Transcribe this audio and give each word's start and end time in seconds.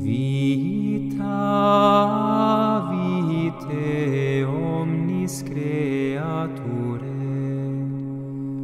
vita 0.02 1.36
vitae 2.88 4.42
omnis 4.42 5.42
creature, 5.44 7.04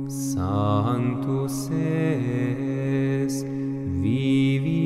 Sanctus 0.09 1.69
es 1.71 3.45
vivificando 3.45 4.81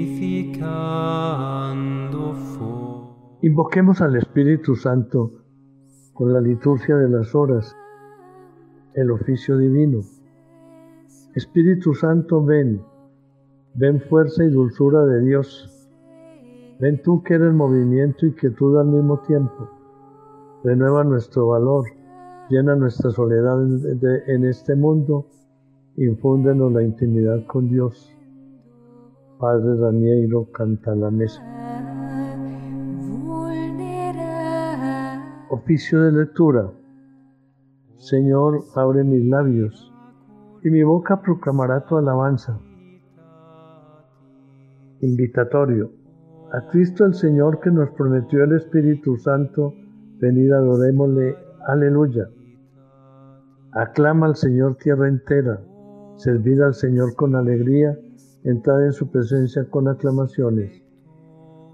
fo. 2.34 3.38
Invoquemos 3.42 4.00
al 4.00 4.16
Espíritu 4.16 4.74
Santo 4.74 5.42
con 6.14 6.32
la 6.32 6.40
liturgia 6.40 6.96
de 6.96 7.08
las 7.08 7.34
horas, 7.34 7.76
el 8.94 9.10
oficio 9.10 9.56
divino. 9.56 10.00
Espíritu 11.34 11.94
Santo, 11.94 12.44
ven, 12.44 12.82
ven 13.74 14.00
fuerza 14.00 14.44
y 14.44 14.50
dulzura 14.50 15.04
de 15.06 15.20
Dios. 15.20 15.68
Ven 16.78 17.00
tú 17.02 17.22
que 17.22 17.34
eres 17.34 17.54
movimiento 17.54 18.26
y 18.26 18.32
quietud 18.32 18.78
al 18.78 18.88
mismo 18.88 19.20
tiempo. 19.20 19.70
Renueva 20.64 21.04
nuestro 21.04 21.48
valor, 21.48 21.84
llena 22.50 22.76
nuestra 22.76 23.10
soledad 23.10 23.62
en, 24.26 24.44
este 24.44 24.76
mundo, 24.76 25.26
infúndenos 25.96 26.72
la 26.72 26.82
intimidad 26.82 27.46
con 27.46 27.68
Dios. 27.68 28.14
Padre 29.38 29.76
Danielo, 29.76 30.46
canta 30.52 30.94
la 30.94 31.10
mesa. 31.10 31.61
Oficio 35.54 36.00
de 36.00 36.12
lectura. 36.12 36.72
Señor, 37.98 38.64
abre 38.74 39.04
mis 39.04 39.22
labios, 39.26 39.92
y 40.64 40.70
mi 40.70 40.82
boca 40.82 41.20
proclamará 41.20 41.84
tu 41.84 41.98
alabanza. 41.98 42.58
Invitatorio. 45.02 45.90
A 46.54 46.66
Cristo 46.70 47.04
el 47.04 47.12
Señor 47.12 47.60
que 47.60 47.70
nos 47.70 47.90
prometió 47.90 48.44
el 48.44 48.52
Espíritu 48.52 49.18
Santo, 49.18 49.74
venid 50.20 50.50
adorémosle. 50.52 51.36
Aleluya. 51.66 52.30
Aclama 53.72 54.28
al 54.28 54.36
Señor 54.36 54.76
tierra 54.76 55.06
entera, 55.06 55.60
servid 56.16 56.62
al 56.62 56.72
Señor 56.72 57.14
con 57.14 57.36
alegría, 57.36 57.94
entrad 58.44 58.86
en 58.86 58.92
su 58.92 59.10
presencia 59.10 59.68
con 59.68 59.86
aclamaciones. 59.86 60.82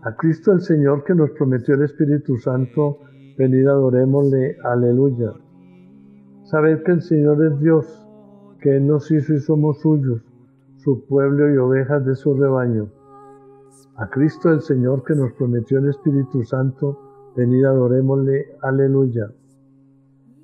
A 0.02 0.16
Cristo 0.16 0.52
el 0.52 0.62
Señor 0.62 1.04
que 1.04 1.14
nos 1.14 1.30
prometió 1.30 1.76
el 1.76 1.82
Espíritu 1.82 2.38
Santo, 2.38 2.98
Venid 3.38 3.68
adorémosle, 3.68 4.56
aleluya. 4.64 5.32
Sabed 6.42 6.82
que 6.82 6.90
el 6.90 7.02
Señor 7.02 7.44
es 7.44 7.60
Dios, 7.60 7.86
que 8.60 8.76
Él 8.76 8.88
nos 8.88 9.08
hizo 9.12 9.32
y 9.32 9.38
somos 9.38 9.78
suyos, 9.78 10.20
su 10.78 11.04
pueblo 11.06 11.48
y 11.54 11.56
ovejas 11.56 12.04
de 12.04 12.16
su 12.16 12.34
rebaño. 12.34 12.88
A 13.94 14.10
Cristo 14.10 14.50
el 14.50 14.60
Señor 14.60 15.04
que 15.04 15.14
nos 15.14 15.32
prometió 15.34 15.78
el 15.78 15.88
Espíritu 15.88 16.42
Santo, 16.42 16.98
venid 17.36 17.64
adorémosle, 17.64 18.56
aleluya. 18.62 19.30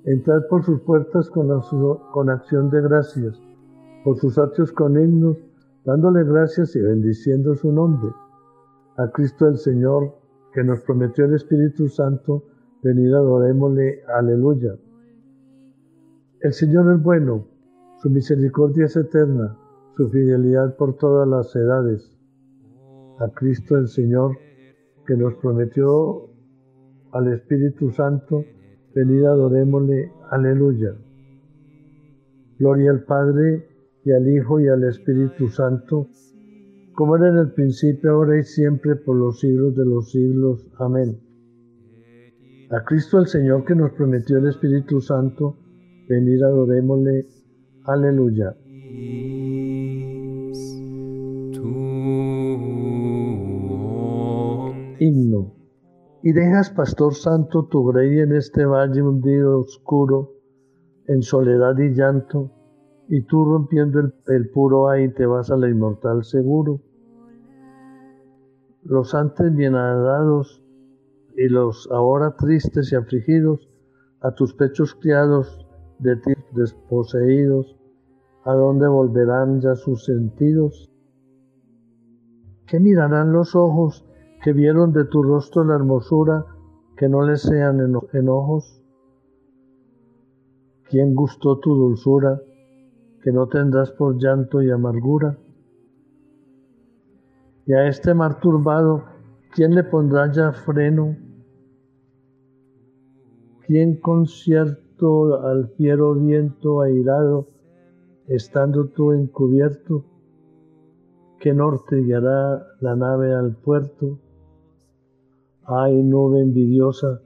Entrad 0.05 0.43
por 0.49 0.63
sus 0.63 0.81
puertas 0.83 1.29
con, 1.31 1.49
con 2.13 2.31
acción 2.31 2.71
de 2.71 2.81
gracias, 2.81 3.43
por 4.05 4.19
sus 4.19 4.39
atrios 4.39 4.71
con 4.71 4.97
himnos, 4.97 5.37
dándole 5.85 6.23
gracias 6.23 6.77
y 6.77 6.81
bendiciendo 6.81 7.57
su 7.57 7.73
nombre. 7.73 8.13
A 8.99 9.11
Cristo 9.11 9.49
el 9.49 9.57
Señor 9.57 10.15
que 10.53 10.63
nos 10.63 10.81
prometió 10.83 11.25
el 11.25 11.35
Espíritu 11.35 11.89
Santo, 11.89 12.45
Venid 12.85 13.15
adorémosle, 13.15 14.03
aleluya. 14.15 14.77
El 16.41 16.53
Señor 16.53 16.95
es 16.95 17.03
bueno, 17.03 17.47
su 18.03 18.11
misericordia 18.11 18.85
es 18.85 18.95
eterna, 18.95 19.57
su 19.97 20.11
fidelidad 20.11 20.77
por 20.77 20.99
todas 20.99 21.27
las 21.27 21.57
edades. 21.57 22.15
A 23.21 23.31
Cristo 23.31 23.79
el 23.79 23.89
Señor, 23.89 24.37
que 25.07 25.17
nos 25.17 25.33
prometió 25.37 26.29
al 27.13 27.33
Espíritu 27.33 27.91
Santo, 27.91 28.45
venid 28.95 29.25
adorémosle, 29.25 30.13
aleluya. 30.31 30.95
Gloria 32.59 32.91
al 32.91 33.05
Padre, 33.05 33.67
y 34.05 34.13
al 34.13 34.29
Hijo, 34.29 34.61
y 34.61 34.69
al 34.69 34.85
Espíritu 34.85 35.49
Santo, 35.49 36.09
como 36.95 37.17
era 37.17 37.31
en 37.31 37.39
el 37.39 37.53
principio, 37.53 38.11
ahora 38.11 38.39
y 38.39 38.43
siempre, 38.43 38.95
por 38.95 39.17
los 39.17 39.41
siglos 39.41 39.75
de 39.75 39.87
los 39.87 40.11
siglos. 40.11 40.69
Amén. 40.79 41.24
A 42.75 42.83
Cristo 42.83 43.21
el 43.21 43.29
Señor 43.29 43.65
que 43.65 43.77
nos 43.77 43.93
prometió 43.93 44.39
el 44.39 44.49
Espíritu 44.49 45.01
Santo, 45.01 45.57
venir 46.09 46.43
adorémosle. 46.43 47.25
Aleluya. 47.85 48.57
Himno. 54.99 55.55
Y 56.25 56.33
dejas, 56.33 56.71
Pastor 56.71 57.15
Santo, 57.15 57.69
tu 57.71 57.85
grey 57.93 58.19
en 58.19 58.35
este 58.35 58.65
valle 58.65 59.03
hundido 59.03 59.61
oscuro, 59.61 60.33
en 61.07 61.23
soledad 61.23 61.79
y 61.79 61.95
llanto, 61.95 62.51
y 63.09 63.23
tú 63.23 63.45
rompiendo 63.45 64.01
el, 64.01 64.13
el 64.27 64.51
puro 64.51 64.89
ay 64.89 65.13
te 65.13 65.27
vas 65.27 65.49
a 65.53 65.57
la 65.57 65.69
inmortal 65.69 66.25
seguro. 66.25 66.81
Los 68.83 69.15
antes 69.15 69.55
bienaventurados 69.55 70.64
y 71.37 71.49
los 71.49 71.89
ahora 71.91 72.37
tristes 72.37 72.93
y 72.93 72.97
afligidos, 72.97 73.69
a 74.21 74.33
tus 74.35 74.55
pechos 74.55 74.95
criados 74.95 75.67
de 75.99 76.17
ti 76.17 76.33
desposeídos, 76.53 77.77
¿a 78.45 78.55
dónde 78.55 78.89
volverán 78.89 79.61
ya 79.61 79.75
sus 79.75 80.05
sentidos? 80.05 80.91
¿Qué 82.67 82.81
mirarán 82.81 83.33
los 83.33 83.55
ojos 83.55 84.07
que 84.43 84.53
vieron 84.53 84.93
de 84.93 85.05
tu 85.05 85.23
rostro 85.23 85.65
la 85.65 85.75
hermosura 85.75 86.47
que 86.97 87.09
no 87.09 87.23
les 87.23 87.43
sean 87.43 87.81
enojos? 88.13 88.83
¿Quién 90.89 91.15
gustó 91.15 91.59
tu 91.59 91.75
dulzura 91.75 92.41
que 93.23 93.33
no 93.33 93.49
tendrás 93.49 93.91
por 93.93 94.17
llanto 94.17 94.63
y 94.63 94.71
amargura? 94.71 95.39
Y 97.67 97.73
a 97.73 97.89
este 97.89 98.13
mar 98.15 98.41
turbado, 98.41 99.05
¿quién 99.55 99.75
le 99.75 99.85
pondrá 99.85 100.31
ya 100.31 100.53
freno? 100.53 101.24
¿Quién 103.67 103.97
concierto 103.97 105.41
al 105.43 105.69
fiero 105.69 106.15
viento 106.15 106.83
airado, 106.83 107.49
estando 108.27 108.89
tú 108.89 109.13
encubierto? 109.13 110.05
¿Qué 111.41 111.55
norte 111.55 111.97
guiará 111.97 112.63
la 112.81 112.95
nave 112.95 113.35
al 113.35 113.57
puerto? 113.57 114.19
Ay, 115.65 116.03
nube 116.03 116.43
envidiosa, 116.43 117.23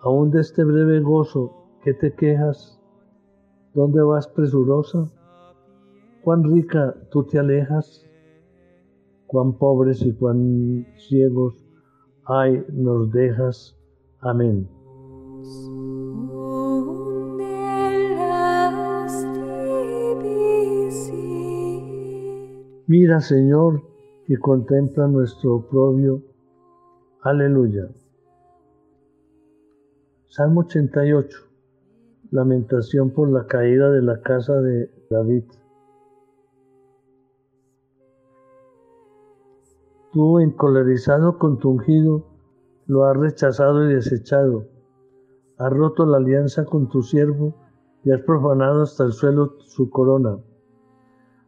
aún 0.00 0.30
de 0.30 0.40
este 0.40 0.64
breve 0.64 1.00
gozo, 1.00 1.52
¿qué 1.82 1.92
te 1.92 2.14
quejas? 2.14 2.80
¿Dónde 3.74 4.00
vas 4.00 4.26
presurosa? 4.28 5.04
¿Cuán 6.22 6.44
rica 6.44 6.94
tú 7.10 7.24
te 7.24 7.38
alejas? 7.38 8.08
¿Cuán 9.26 9.52
pobres 9.52 10.00
y 10.00 10.14
cuán 10.14 10.86
ciegos, 10.96 11.62
ay, 12.24 12.64
nos 12.72 13.12
dejas? 13.12 13.76
Amén. 14.20 14.73
Mira, 22.96 23.20
Señor, 23.20 23.82
y 24.28 24.36
contempla 24.36 25.08
nuestro 25.08 25.56
oprobio. 25.56 26.22
Aleluya. 27.22 27.88
Salmo 30.28 30.60
88. 30.60 31.36
Lamentación 32.30 33.10
por 33.10 33.32
la 33.32 33.48
caída 33.48 33.90
de 33.90 34.00
la 34.00 34.20
casa 34.20 34.60
de 34.60 34.92
David. 35.10 35.42
Tú, 40.12 40.38
encolerizado 40.38 41.36
con 41.36 41.58
tu 41.58 41.70
ungido, 41.70 42.24
lo 42.86 43.06
has 43.06 43.16
rechazado 43.16 43.90
y 43.90 43.92
desechado. 43.92 44.68
Has 45.58 45.72
roto 45.72 46.06
la 46.06 46.18
alianza 46.18 46.64
con 46.64 46.88
tu 46.88 47.02
siervo 47.02 47.56
y 48.04 48.12
has 48.12 48.20
profanado 48.20 48.82
hasta 48.82 49.02
el 49.02 49.10
suelo 49.10 49.56
su 49.58 49.90
corona. 49.90 50.38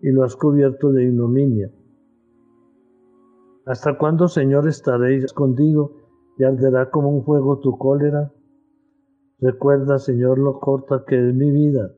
y 0.00 0.10
lo 0.10 0.24
has 0.24 0.36
cubierto 0.36 0.92
de 0.92 1.04
ignominia. 1.04 1.70
¿Hasta 3.66 3.98
cuándo, 3.98 4.28
Señor, 4.28 4.66
estaréis 4.66 5.24
escondido 5.24 5.92
y 6.38 6.44
arderá 6.44 6.90
como 6.90 7.10
un 7.10 7.24
fuego 7.24 7.58
tu 7.58 7.76
cólera? 7.76 8.32
Recuerda, 9.40 9.98
Señor, 9.98 10.38
lo 10.38 10.58
corta 10.58 11.04
que 11.06 11.28
es 11.28 11.34
mi 11.34 11.50
vida 11.50 11.92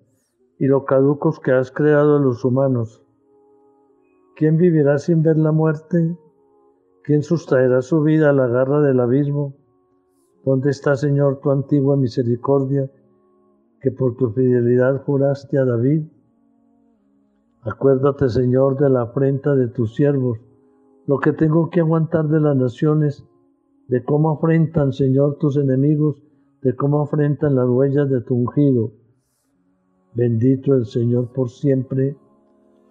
y 0.59 0.67
lo 0.67 0.85
caducos 0.85 1.41
que 1.41 1.53
has 1.53 1.71
creado 1.71 2.17
a 2.17 2.21
los 2.21 2.45
humanos. 2.45 3.03
¿Quién 4.37 4.57
vivirá 4.57 4.99
sin 4.99 5.23
ver 5.23 5.37
la 5.37 5.53
muerte? 5.53 6.17
¿Quién 7.05 7.23
sustraerá 7.23 7.83
su 7.83 8.03
vida 8.03 8.31
a 8.31 8.33
la 8.33 8.47
garra 8.47 8.81
del 8.81 9.01
abismo? 9.01 9.55
¿Dónde 10.45 10.71
está, 10.71 10.97
Señor, 10.97 11.41
tu 11.41 11.51
antigua 11.51 11.97
misericordia 11.97 12.91
que 13.81 13.91
por 13.91 14.17
tu 14.17 14.31
fidelidad 14.31 15.03
juraste 15.05 15.59
a 15.59 15.65
David? 15.65 16.03
Acuérdate, 17.63 18.29
Señor, 18.31 18.79
de 18.79 18.89
la 18.89 19.03
afrenta 19.03 19.55
de 19.55 19.69
tus 19.69 19.95
siervos, 19.95 20.39
lo 21.07 21.19
que 21.19 21.33
tengo 21.33 21.69
que 21.69 21.81
aguantar 21.81 22.29
de 22.29 22.41
las 22.41 22.57
naciones, 22.57 23.27
de 23.89 24.03
cómo 24.03 24.31
afrentan, 24.31 24.93
Señor, 24.93 25.37
tus 25.39 25.57
enemigos, 25.57 26.23
de 26.63 26.75
cómo 26.75 27.03
afrentan 27.03 27.57
las 27.57 27.69
huellas 27.69 28.09
de 28.09 28.23
tu 28.23 28.35
ungido. 28.37 28.93
Bendito 30.15 30.75
el 30.75 30.87
Señor 30.87 31.33
por 31.33 31.51
siempre. 31.51 32.17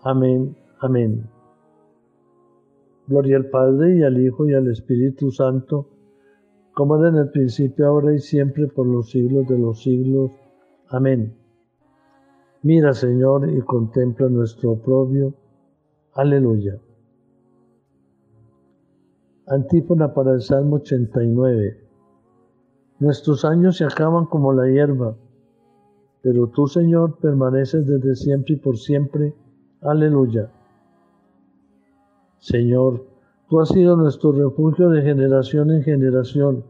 Amén, 0.04 0.56
amén. 0.80 1.27
Gloria 3.07 3.38
al 3.38 3.50
Padre 3.50 3.98
y 3.98 4.04
al 4.04 4.22
Hijo 4.22 4.48
y 4.48 4.54
al 4.54 4.69
Espíritu 4.69 5.31
Santo, 5.31 5.89
como 6.74 6.98
era 6.98 7.10
en 7.10 7.15
el 7.15 7.31
principio, 7.31 7.88
ahora 7.88 8.13
y 8.13 8.19
siempre, 8.19 8.68
por 8.68 8.86
los 8.86 9.10
siglos 9.10 9.48
de 9.48 9.57
los 9.57 9.81
siglos. 9.81 10.31
Amén. 10.89 11.38
Mira, 12.61 12.94
Señor, 12.94 13.50
y 13.50 13.61
contempla 13.61 14.27
nuestro 14.27 14.71
oprobio. 14.71 15.33
Aleluya. 16.13 16.77
Antífona 19.47 20.13
para 20.13 20.33
el 20.33 20.41
Salmo 20.41 20.75
89. 20.75 21.79
Nuestros 23.00 23.45
años 23.45 23.77
se 23.77 23.85
acaban 23.85 24.25
como 24.25 24.51
la 24.51 24.69
hierba, 24.69 25.15
pero 26.21 26.47
tú, 26.47 26.67
Señor, 26.67 27.17
permaneces 27.19 27.88
desde 27.88 28.15
siempre 28.15 28.56
y 28.56 28.57
por 28.57 28.77
siempre. 28.77 29.33
Aleluya. 29.81 30.51
Señor, 32.39 33.05
tú 33.47 33.62
has 33.62 33.69
sido 33.69 33.95
nuestro 33.95 34.33
refugio 34.33 34.89
de 34.89 35.01
generación 35.01 35.71
en 35.71 35.83
generación. 35.83 36.65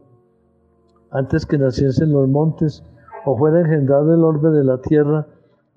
Antes 1.10 1.44
que 1.44 1.58
naciesen 1.58 2.12
los 2.12 2.28
montes 2.28 2.84
o 3.24 3.36
fuera 3.36 3.60
engendrado 3.60 4.14
el 4.14 4.22
orbe 4.22 4.50
de 4.50 4.62
la 4.62 4.80
tierra, 4.80 5.26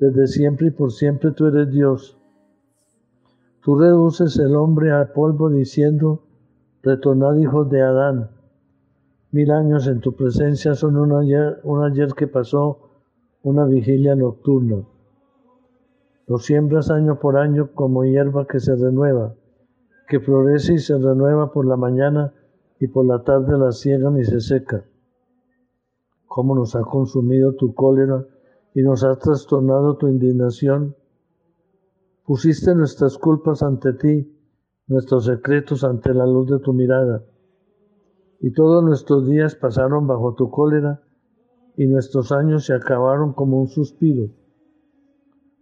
desde 0.04 0.28
siempre 0.28 0.68
y 0.68 0.72
por 0.72 0.92
siempre 0.92 1.32
tú 1.32 1.48
eres 1.48 1.72
Dios. 1.72 2.18
Tú 3.62 3.80
reduces 3.80 4.38
el 4.40 4.56
hombre 4.56 4.92
a 4.92 5.14
polvo 5.14 5.50
diciendo, 5.50 6.24
retornad 6.82 7.38
hijos 7.38 7.70
de 7.70 7.82
Adán. 7.82 8.30
Mil 9.32 9.52
años 9.52 9.88
en 9.88 10.02
tu 10.02 10.14
presencia 10.16 10.76
son 10.76 10.98
un 10.98 11.14
ayer, 11.14 11.60
un 11.64 11.84
ayer 11.84 12.14
que 12.14 12.28
pasó, 12.28 12.90
una 13.42 13.66
vigilia 13.66 14.16
nocturna. 14.16 14.84
Lo 16.28 16.38
siembras 16.38 16.92
año 16.92 17.20
por 17.20 17.38
año 17.38 17.72
como 17.74 18.04
hierba 18.04 18.46
que 18.46 18.60
se 18.60 18.76
renueva 18.76 19.34
que 20.08 20.20
florece 20.20 20.74
y 20.74 20.80
se 20.80 20.98
renueva 20.98 21.52
por 21.52 21.66
la 21.66 21.78
mañana 21.78 22.34
y 22.80 22.88
por 22.88 23.06
la 23.06 23.24
tarde 23.24 23.58
la 23.58 23.72
ciegan 23.72 24.18
y 24.20 24.24
se 24.24 24.42
seca. 24.42 24.86
Cómo 26.28 26.56
nos 26.56 26.76
ha 26.76 26.82
consumido 26.82 27.54
tu 27.54 27.74
cólera 27.74 28.26
y 28.74 28.82
nos 28.82 29.04
ha 29.04 29.16
trastornado 29.18 29.98
tu 29.98 30.08
indignación. 30.08 30.96
Pusiste 32.26 32.74
nuestras 32.76 33.18
culpas 33.18 33.64
ante 33.64 33.94
ti, 33.94 34.36
nuestros 34.88 35.26
secretos 35.26 35.84
ante 35.84 36.14
la 36.14 36.26
luz 36.26 36.50
de 36.50 36.60
tu 36.60 36.74
mirada. 36.74 37.24
Y 38.40 38.52
todos 38.52 38.84
nuestros 38.84 39.28
días 39.28 39.56
pasaron 39.56 40.08
bajo 40.08 40.36
tu 40.36 40.50
cólera 40.50 41.02
y 41.76 41.88
nuestros 41.88 42.32
años 42.32 42.66
se 42.66 42.74
acabaron 42.74 43.34
como 43.34 43.60
un 43.62 43.68
suspiro. 43.68 44.30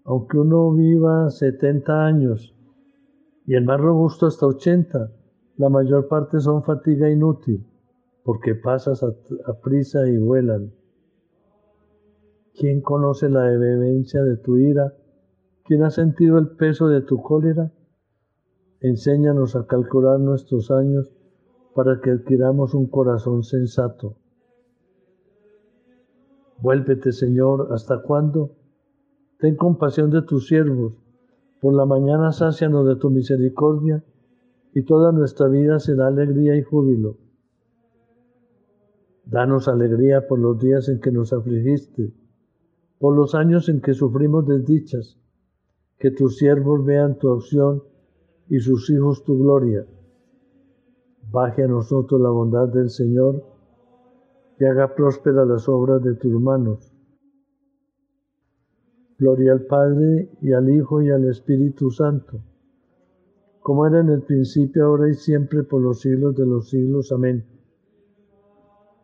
Aunque 0.03 0.37
uno 0.37 0.71
viva 0.73 1.29
setenta 1.29 2.05
años, 2.05 2.55
y 3.45 3.55
el 3.55 3.65
más 3.65 3.79
robusto 3.79 4.27
hasta 4.27 4.45
80. 4.45 5.11
La 5.57 5.69
mayor 5.69 6.07
parte 6.07 6.39
son 6.39 6.63
fatiga 6.63 7.09
inútil, 7.09 7.65
porque 8.23 8.55
pasas 8.55 9.03
a, 9.03 9.13
prisa 9.61 10.07
y 10.07 10.17
vuelan. 10.17 10.71
¿Quién 12.57 12.81
conoce 12.81 13.29
la 13.29 13.41
vehemencia 13.41 14.23
de 14.23 14.37
tu 14.37 14.57
ira? 14.57 14.93
¿Quién 15.63 15.83
ha 15.83 15.89
sentido 15.89 16.37
el 16.37 16.49
peso 16.49 16.87
de 16.87 17.01
tu 17.01 17.21
cólera? 17.21 17.71
Enséñanos 18.79 19.55
a 19.55 19.67
calcular 19.67 20.19
nuestros 20.19 20.71
años 20.71 21.11
para 21.75 22.01
que 22.01 22.11
adquiramos 22.11 22.73
un 22.73 22.87
corazón 22.87 23.43
sensato. 23.43 24.15
Vuélvete, 26.59 27.11
Señor, 27.11 27.69
¿hasta 27.71 28.01
cuándo? 28.01 28.51
Ten 29.39 29.55
compasión 29.55 30.11
de 30.11 30.21
tus 30.21 30.47
siervos 30.47 30.93
por 31.61 31.75
la 31.75 31.85
mañana 31.85 32.31
sácianos 32.31 32.87
de 32.87 32.95
tu 32.95 33.11
misericordia, 33.11 34.03
y 34.73 34.83
toda 34.83 35.11
nuestra 35.11 35.47
vida 35.47 35.79
será 35.79 36.07
alegría 36.07 36.55
y 36.55 36.63
júbilo. 36.63 37.17
Danos 39.25 39.67
alegría 39.67 40.27
por 40.27 40.39
los 40.39 40.59
días 40.59 40.89
en 40.89 40.99
que 40.99 41.11
nos 41.11 41.33
afligiste, 41.33 42.13
por 43.01 43.15
los 43.15 43.33
años 43.33 43.67
en 43.67 43.81
que 43.81 43.95
sufrimos 43.95 44.45
desdichas, 44.45 45.17
que 45.97 46.11
tus 46.11 46.37
siervos 46.37 46.85
vean 46.85 47.17
tu 47.17 47.29
opción 47.29 47.81
y 48.47 48.59
sus 48.59 48.91
hijos 48.91 49.23
tu 49.23 49.39
gloria. 49.39 49.87
Baje 51.31 51.63
a 51.63 51.67
nosotros 51.67 52.21
la 52.21 52.29
bondad 52.29 52.67
del 52.67 52.91
Señor 52.91 53.43
y 54.59 54.65
haga 54.65 54.93
prósperas 54.93 55.47
las 55.47 55.67
obras 55.67 56.03
de 56.03 56.13
tus 56.13 56.39
manos. 56.39 56.93
Gloria 59.17 59.53
al 59.53 59.65
Padre 59.65 60.29
y 60.39 60.53
al 60.53 60.69
Hijo 60.69 61.01
y 61.01 61.09
al 61.09 61.25
Espíritu 61.27 61.89
Santo, 61.89 62.43
como 63.61 63.87
era 63.87 64.01
en 64.01 64.09
el 64.09 64.21
principio, 64.21 64.85
ahora 64.85 65.09
y 65.09 65.15
siempre, 65.15 65.63
por 65.63 65.81
los 65.81 66.01
siglos 66.01 66.35
de 66.35 66.45
los 66.45 66.69
siglos. 66.69 67.11
Amén. 67.11 67.47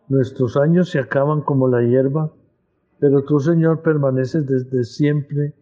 Nuestros 0.07 0.55
años 0.55 0.89
se 0.91 0.99
acaban 0.99 1.41
como 1.41 1.67
la 1.67 1.81
hierba, 1.81 2.31
pero 2.99 3.23
tú, 3.23 3.39
Señor, 3.39 3.81
permaneces 3.81 4.45
desde 4.45 4.83
siempre 4.83 5.53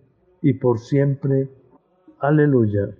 y 0.42 0.54
por 0.54 0.80
siempre. 0.80 1.50
Aleluya. 2.20 2.96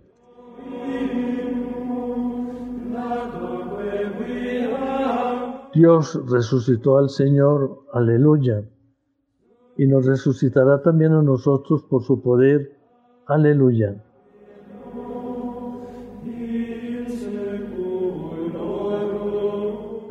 Dios 5.74 6.22
resucitó 6.30 6.98
al 6.98 7.10
Señor. 7.10 7.80
Aleluya 7.94 8.64
y 9.78 9.88
nos 9.88 10.06
resucitará 10.06 10.82
también 10.82 11.14
a 11.14 11.22
nosotros 11.22 11.84
por 11.84 12.04
su 12.04 12.22
poder. 12.22 12.78
Aleluya. 13.28 14.04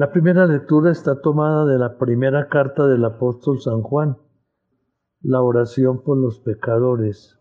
La 0.05 0.13
primera 0.13 0.45
lectura 0.47 0.93
está 0.93 1.23
tomada 1.23 1.65
de 1.65 1.79
la 1.79 1.97
primera 1.97 2.51
carta 2.51 2.87
del 2.87 3.07
apóstol 3.07 3.59
San 3.63 3.81
Juan, 3.81 4.19
la 5.23 5.41
oración 5.41 6.03
por 6.03 6.19
los 6.19 6.41
pecadores. 6.41 7.39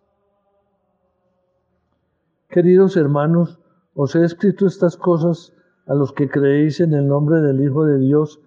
Queridos 2.48 2.96
hermanos, 2.96 3.60
os 3.94 4.16
he 4.16 4.24
escrito 4.24 4.66
estas 4.66 4.96
cosas 4.96 5.54
a 5.88 5.94
los 5.94 6.14
que 6.14 6.30
creéis 6.30 6.80
en 6.80 6.94
el 6.94 7.06
nombre 7.06 7.42
del 7.42 7.62
Hijo 7.62 7.86
de 7.86 8.00
Dios, 8.00 8.42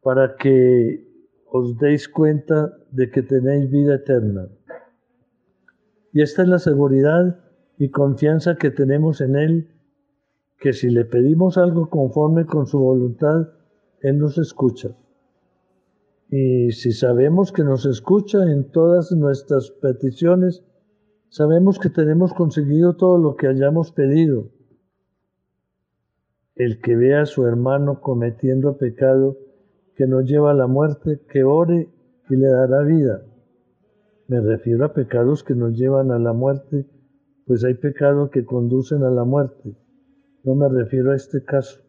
para 0.00 0.36
que 0.36 1.04
os 1.50 1.76
deis 1.78 2.08
cuenta 2.08 2.72
de 2.92 3.10
que 3.10 3.24
tenéis 3.24 3.68
vida 3.68 3.96
eterna. 3.96 4.46
Y 6.12 6.22
esta 6.22 6.42
es 6.42 6.48
la 6.48 6.60
seguridad 6.60 7.40
y 7.78 7.90
confianza 7.90 8.54
que 8.54 8.70
tenemos 8.70 9.20
en 9.20 9.34
Él, 9.34 9.79
que 10.60 10.74
si 10.74 10.90
le 10.90 11.06
pedimos 11.06 11.56
algo 11.56 11.88
conforme 11.88 12.44
con 12.44 12.66
su 12.66 12.78
voluntad, 12.78 13.48
Él 14.02 14.18
nos 14.18 14.36
escucha. 14.36 14.90
Y 16.28 16.70
si 16.72 16.92
sabemos 16.92 17.50
que 17.50 17.64
nos 17.64 17.86
escucha 17.86 18.44
en 18.44 18.70
todas 18.70 19.10
nuestras 19.10 19.70
peticiones, 19.70 20.62
sabemos 21.30 21.78
que 21.78 21.88
tenemos 21.88 22.34
conseguido 22.34 22.94
todo 22.94 23.18
lo 23.18 23.36
que 23.36 23.48
hayamos 23.48 23.90
pedido. 23.90 24.50
El 26.54 26.82
que 26.82 26.94
vea 26.94 27.22
a 27.22 27.26
su 27.26 27.46
hermano 27.46 28.02
cometiendo 28.02 28.76
pecado, 28.76 29.38
que 29.96 30.06
nos 30.06 30.24
lleva 30.26 30.50
a 30.50 30.54
la 30.54 30.66
muerte, 30.66 31.22
que 31.26 31.42
ore 31.42 31.88
y 32.28 32.36
le 32.36 32.48
dará 32.48 32.82
vida. 32.82 33.22
Me 34.28 34.40
refiero 34.40 34.84
a 34.84 34.92
pecados 34.92 35.42
que 35.42 35.54
nos 35.54 35.72
llevan 35.72 36.10
a 36.10 36.18
la 36.18 36.34
muerte, 36.34 36.86
pues 37.46 37.64
hay 37.64 37.74
pecados 37.74 38.30
que 38.30 38.44
conducen 38.44 39.02
a 39.04 39.10
la 39.10 39.24
muerte. 39.24 39.74
No 40.42 40.54
me 40.54 40.68
refiero 40.70 41.12
a 41.12 41.16
este 41.16 41.44
caso. 41.44 41.80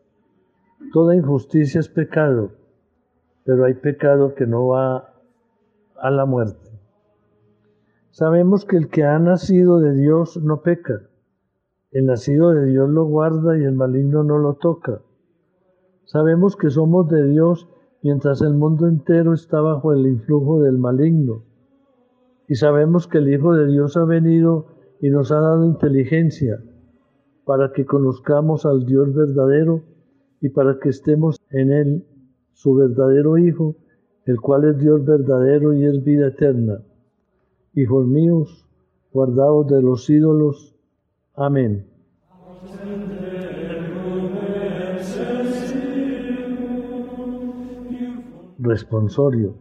Toda 0.91 1.15
injusticia 1.15 1.79
es 1.79 1.87
pecado, 1.87 2.51
pero 3.45 3.63
hay 3.63 3.75
pecado 3.75 4.35
que 4.35 4.45
no 4.45 4.67
va 4.67 5.13
a 5.95 6.11
la 6.11 6.25
muerte. 6.25 6.69
Sabemos 8.09 8.65
que 8.65 8.75
el 8.75 8.89
que 8.89 9.05
ha 9.05 9.17
nacido 9.19 9.79
de 9.79 9.93
Dios 9.93 10.37
no 10.43 10.63
peca. 10.63 11.01
El 11.91 12.07
nacido 12.07 12.49
de 12.49 12.65
Dios 12.65 12.89
lo 12.89 13.05
guarda 13.05 13.57
y 13.57 13.63
el 13.63 13.73
maligno 13.73 14.23
no 14.25 14.37
lo 14.37 14.55
toca. 14.55 15.01
Sabemos 16.03 16.57
que 16.57 16.69
somos 16.69 17.07
de 17.07 17.23
Dios 17.29 17.69
mientras 18.03 18.41
el 18.41 18.53
mundo 18.53 18.87
entero 18.87 19.33
está 19.33 19.61
bajo 19.61 19.93
el 19.93 20.05
influjo 20.05 20.61
del 20.61 20.77
maligno. 20.77 21.45
Y 22.49 22.55
sabemos 22.55 23.07
que 23.07 23.19
el 23.19 23.33
Hijo 23.33 23.53
de 23.53 23.67
Dios 23.67 23.95
ha 23.95 24.03
venido 24.03 24.65
y 24.99 25.09
nos 25.09 25.31
ha 25.31 25.39
dado 25.39 25.65
inteligencia 25.65 26.61
para 27.45 27.71
que 27.71 27.85
conozcamos 27.85 28.65
al 28.65 28.85
Dios 28.85 29.13
verdadero 29.13 29.83
y 30.41 30.49
para 30.49 30.79
que 30.79 30.89
estemos 30.89 31.37
en 31.49 31.71
Él, 31.71 32.05
su 32.53 32.75
verdadero 32.75 33.37
Hijo, 33.37 33.75
el 34.25 34.39
cual 34.39 34.65
es 34.65 34.77
Dios 34.77 35.05
verdadero 35.05 35.73
y 35.73 35.85
es 35.85 36.03
vida 36.03 36.27
eterna. 36.27 36.83
Hijos 37.73 38.05
míos, 38.05 38.67
guardaos 39.11 39.67
de 39.67 39.81
los 39.81 40.09
ídolos. 40.09 40.75
Amén. 41.35 41.87
Responsorio. 48.59 49.55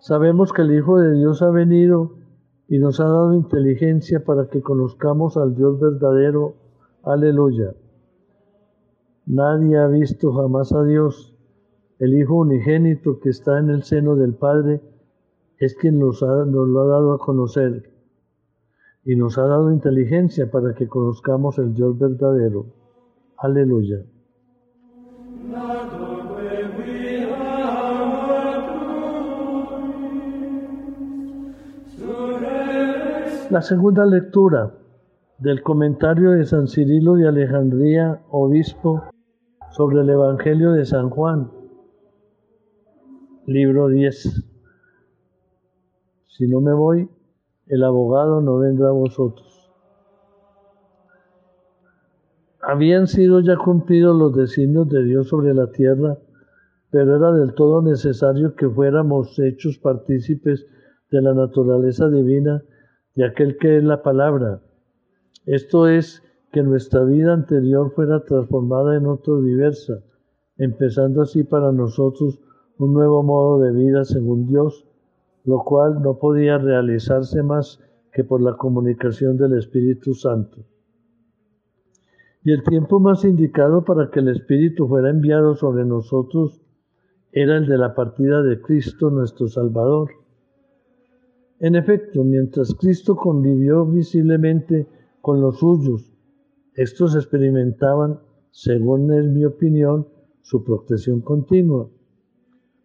Sabemos 0.00 0.52
que 0.52 0.62
el 0.62 0.74
Hijo 0.76 0.98
de 0.98 1.12
Dios 1.14 1.42
ha 1.42 1.50
venido 1.50 2.16
y 2.68 2.78
nos 2.78 3.00
ha 3.00 3.04
dado 3.04 3.34
inteligencia 3.34 4.24
para 4.24 4.48
que 4.48 4.60
conozcamos 4.60 5.36
al 5.36 5.54
Dios 5.54 5.78
verdadero. 5.78 6.54
Aleluya. 7.04 7.74
Nadie 9.26 9.76
ha 9.76 9.88
visto 9.88 10.32
jamás 10.32 10.72
a 10.72 10.84
Dios. 10.84 11.34
El 11.98 12.14
Hijo 12.14 12.36
unigénito 12.36 13.18
que 13.18 13.30
está 13.30 13.58
en 13.58 13.70
el 13.70 13.82
seno 13.82 14.14
del 14.14 14.34
Padre 14.34 14.80
es 15.58 15.74
quien 15.74 15.98
nos, 15.98 16.22
nos 16.22 16.68
lo 16.68 16.80
ha 16.80 16.86
dado 16.86 17.12
a 17.12 17.18
conocer 17.18 17.90
y 19.04 19.16
nos 19.16 19.36
ha 19.38 19.46
dado 19.46 19.72
inteligencia 19.72 20.50
para 20.50 20.74
que 20.74 20.86
conozcamos 20.86 21.58
el 21.58 21.74
Dios 21.74 21.98
verdadero. 21.98 22.66
Aleluya. 23.36 24.04
La 33.50 33.60
segunda 33.60 34.06
lectura 34.06 34.72
del 35.42 35.60
comentario 35.62 36.30
de 36.30 36.44
San 36.44 36.68
Cirilo 36.68 37.14
de 37.14 37.26
Alejandría, 37.26 38.22
obispo, 38.30 39.02
sobre 39.72 40.02
el 40.02 40.10
Evangelio 40.10 40.70
de 40.70 40.84
San 40.84 41.10
Juan, 41.10 41.50
libro 43.46 43.88
10. 43.88 44.44
Si 46.28 46.46
no 46.46 46.60
me 46.60 46.72
voy, 46.72 47.10
el 47.66 47.82
abogado 47.82 48.40
no 48.40 48.58
vendrá 48.58 48.90
a 48.90 48.92
vosotros. 48.92 49.68
Habían 52.60 53.08
sido 53.08 53.40
ya 53.40 53.56
cumplidos 53.56 54.16
los 54.16 54.36
designios 54.36 54.88
de 54.90 55.02
Dios 55.02 55.26
sobre 55.26 55.54
la 55.54 55.72
tierra, 55.72 56.18
pero 56.90 57.16
era 57.16 57.32
del 57.32 57.54
todo 57.54 57.82
necesario 57.82 58.54
que 58.54 58.68
fuéramos 58.70 59.36
hechos 59.40 59.76
partícipes 59.78 60.64
de 61.10 61.20
la 61.20 61.34
naturaleza 61.34 62.08
divina 62.08 62.62
de 63.16 63.26
aquel 63.26 63.56
que 63.58 63.78
es 63.78 63.82
la 63.82 64.04
palabra. 64.04 64.61
Esto 65.46 65.88
es, 65.88 66.22
que 66.52 66.62
nuestra 66.62 67.02
vida 67.04 67.32
anterior 67.32 67.92
fuera 67.92 68.24
transformada 68.24 68.96
en 68.96 69.06
otro 69.06 69.40
diversa, 69.40 70.02
empezando 70.58 71.22
así 71.22 71.44
para 71.44 71.72
nosotros 71.72 72.38
un 72.78 72.92
nuevo 72.92 73.22
modo 73.22 73.60
de 73.60 73.72
vida 73.72 74.04
según 74.04 74.46
Dios, 74.46 74.86
lo 75.44 75.64
cual 75.64 76.02
no 76.02 76.18
podía 76.18 76.58
realizarse 76.58 77.42
más 77.42 77.80
que 78.12 78.22
por 78.22 78.42
la 78.42 78.56
comunicación 78.56 79.38
del 79.38 79.56
Espíritu 79.56 80.12
Santo. 80.12 80.58
Y 82.44 82.52
el 82.52 82.62
tiempo 82.64 83.00
más 83.00 83.24
indicado 83.24 83.82
para 83.84 84.10
que 84.10 84.20
el 84.20 84.28
Espíritu 84.28 84.86
fuera 84.86 85.08
enviado 85.08 85.54
sobre 85.54 85.86
nosotros 85.86 86.60
era 87.32 87.56
el 87.56 87.66
de 87.66 87.78
la 87.78 87.94
partida 87.94 88.42
de 88.42 88.60
Cristo 88.60 89.08
nuestro 89.08 89.48
Salvador 89.48 90.10
en 91.62 91.76
efecto, 91.76 92.24
mientras 92.24 92.74
Cristo 92.74 93.14
convivió 93.14 93.86
visiblemente 93.86 94.88
con 95.22 95.40
los 95.40 95.60
suyos, 95.60 96.12
estos 96.74 97.14
experimentaban, 97.14 98.20
según 98.50 99.12
es 99.12 99.26
mi 99.28 99.44
opinión, 99.44 100.08
su 100.42 100.64
protección 100.64 101.20
continua. 101.20 101.88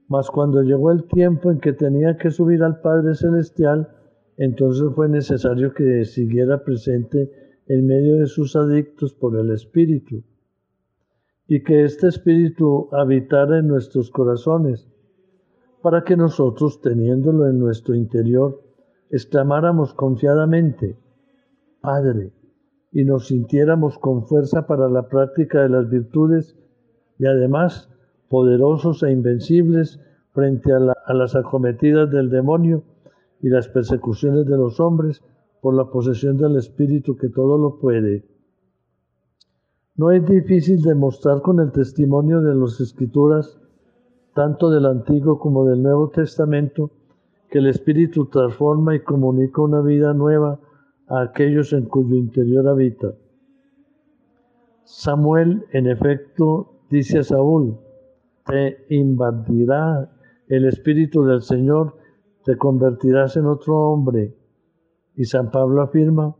Mas 0.08 0.30
cuando 0.30 0.62
llegó 0.62 0.92
el 0.92 1.04
tiempo 1.06 1.52
en 1.52 1.60
que 1.60 1.74
tenía 1.74 2.16
que 2.18 2.32
subir 2.32 2.64
al 2.64 2.80
Padre 2.80 3.16
Celestial, 3.16 3.90
entonces 4.38 4.88
fue 4.94 5.10
necesario 5.10 5.74
que 5.74 6.06
siguiera 6.06 6.64
presente 6.64 7.30
en 7.68 7.88
medio 7.88 8.18
de 8.18 8.28
sus 8.28 8.56
adictos 8.56 9.14
por 9.14 9.36
el 9.36 9.52
Espíritu, 9.52 10.24
y 11.48 11.64
que 11.64 11.84
este 11.84 12.08
Espíritu 12.08 12.88
habitara 12.92 13.60
en 13.60 13.68
nuestros 13.68 14.12
corazones, 14.12 14.88
para 15.82 16.04
que 16.04 16.16
nosotros, 16.16 16.82
teniéndolo 16.82 17.48
en 17.48 17.60
nuestro 17.60 17.96
interior, 17.96 18.62
exclamáramos 19.10 19.94
confiadamente, 19.94 20.98
Padre, 21.82 22.32
y 22.92 23.04
nos 23.04 23.28
sintiéramos 23.28 23.98
con 23.98 24.26
fuerza 24.26 24.66
para 24.66 24.90
la 24.90 25.08
práctica 25.08 25.62
de 25.62 25.70
las 25.70 25.90
virtudes 25.90 26.56
y 27.20 27.26
además 27.26 27.90
poderosos 28.30 29.04
e 29.04 29.12
invencibles 29.12 30.00
frente 30.34 30.72
a, 30.72 30.78
a, 30.78 31.14
las 31.14 31.36
acometidas 31.36 32.10
del 32.12 32.30
demonio 32.30 32.84
y 33.42 33.50
las 33.50 33.68
persecuciones 33.68 34.46
de 34.46 34.58
los 34.58 34.80
hombres 34.80 35.24
por 35.62 35.74
la 35.74 35.86
posesión 35.86 36.38
del 36.38 36.56
Espíritu 36.56 37.16
que 37.16 37.30
todo 37.30 37.58
lo 37.58 37.80
puede. 37.80 38.26
No 39.96 40.12
es 40.12 40.26
difícil 40.28 40.82
demostrar 40.82 41.42
con 41.42 41.60
el 41.60 41.72
testimonio 41.72 42.42
de 42.42 42.54
las 42.54 42.80
Escrituras, 42.80 43.60
tanto 44.36 44.70
del 44.70 44.86
Antiguo 44.86 45.40
como 45.40 45.66
del 45.66 45.82
Nuevo 45.82 46.10
Testamento, 46.10 46.92
que 47.50 47.60
el 47.60 47.68
Espíritu 47.68 48.26
transforma 48.28 48.96
y 48.96 49.00
comunica 49.00 49.62
una 49.62 49.82
vida 49.82 50.14
nueva 50.14 50.60
a 51.08 51.22
aquellos 51.22 51.74
en 51.74 51.86
cuyo 51.86 52.16
interior 52.16 52.68
habita. 52.68 53.14
Samuel, 54.84 55.66
en 55.72 55.88
efecto, 55.88 56.82
dice 56.90 57.20
a 57.20 57.24
Saúl, 57.24 57.78
te 58.46 58.86
invadirá 58.90 60.10
el 60.48 60.66
Espíritu 60.66 61.24
del 61.24 61.42
Señor, 61.42 61.98
te 62.46 62.58
convertirás 62.58 63.36
en 63.36 63.46
otro 63.46 63.76
hombre. 63.76 64.34
Y 65.16 65.26
San 65.26 65.52
Pablo 65.52 65.82
afirma, 65.82 66.36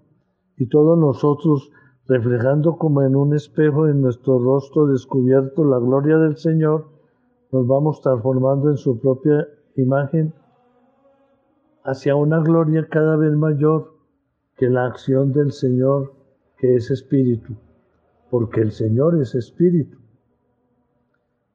y 0.56 0.68
todos 0.68 0.98
nosotros, 0.98 1.72
reflejando 2.08 2.78
como 2.78 3.04
en 3.04 3.16
un 3.16 3.36
espejo 3.36 3.88
en 3.88 4.02
nuestro 4.02 4.40
rostro 4.40 4.88
descubierto 4.88 5.66
la 5.66 5.80
gloria 5.80 6.18
del 6.18 6.38
Señor, 6.38 6.88
nos 7.52 7.68
vamos 7.68 8.02
transformando 8.02 8.70
en 8.70 8.78
su 8.78 9.00
propia 9.00 9.48
imagen 9.76 10.34
hacia 11.84 12.16
una 12.16 12.40
gloria 12.40 12.88
cada 12.90 13.16
vez 13.16 13.34
mayor 13.34 13.97
que 14.58 14.70
la 14.70 14.86
acción 14.86 15.32
del 15.32 15.52
Señor 15.52 16.14
que 16.58 16.76
es 16.76 16.90
espíritu, 16.90 17.56
porque 18.30 18.62
el 18.62 18.72
Señor 18.72 19.22
es 19.22 19.36
espíritu. 19.36 19.98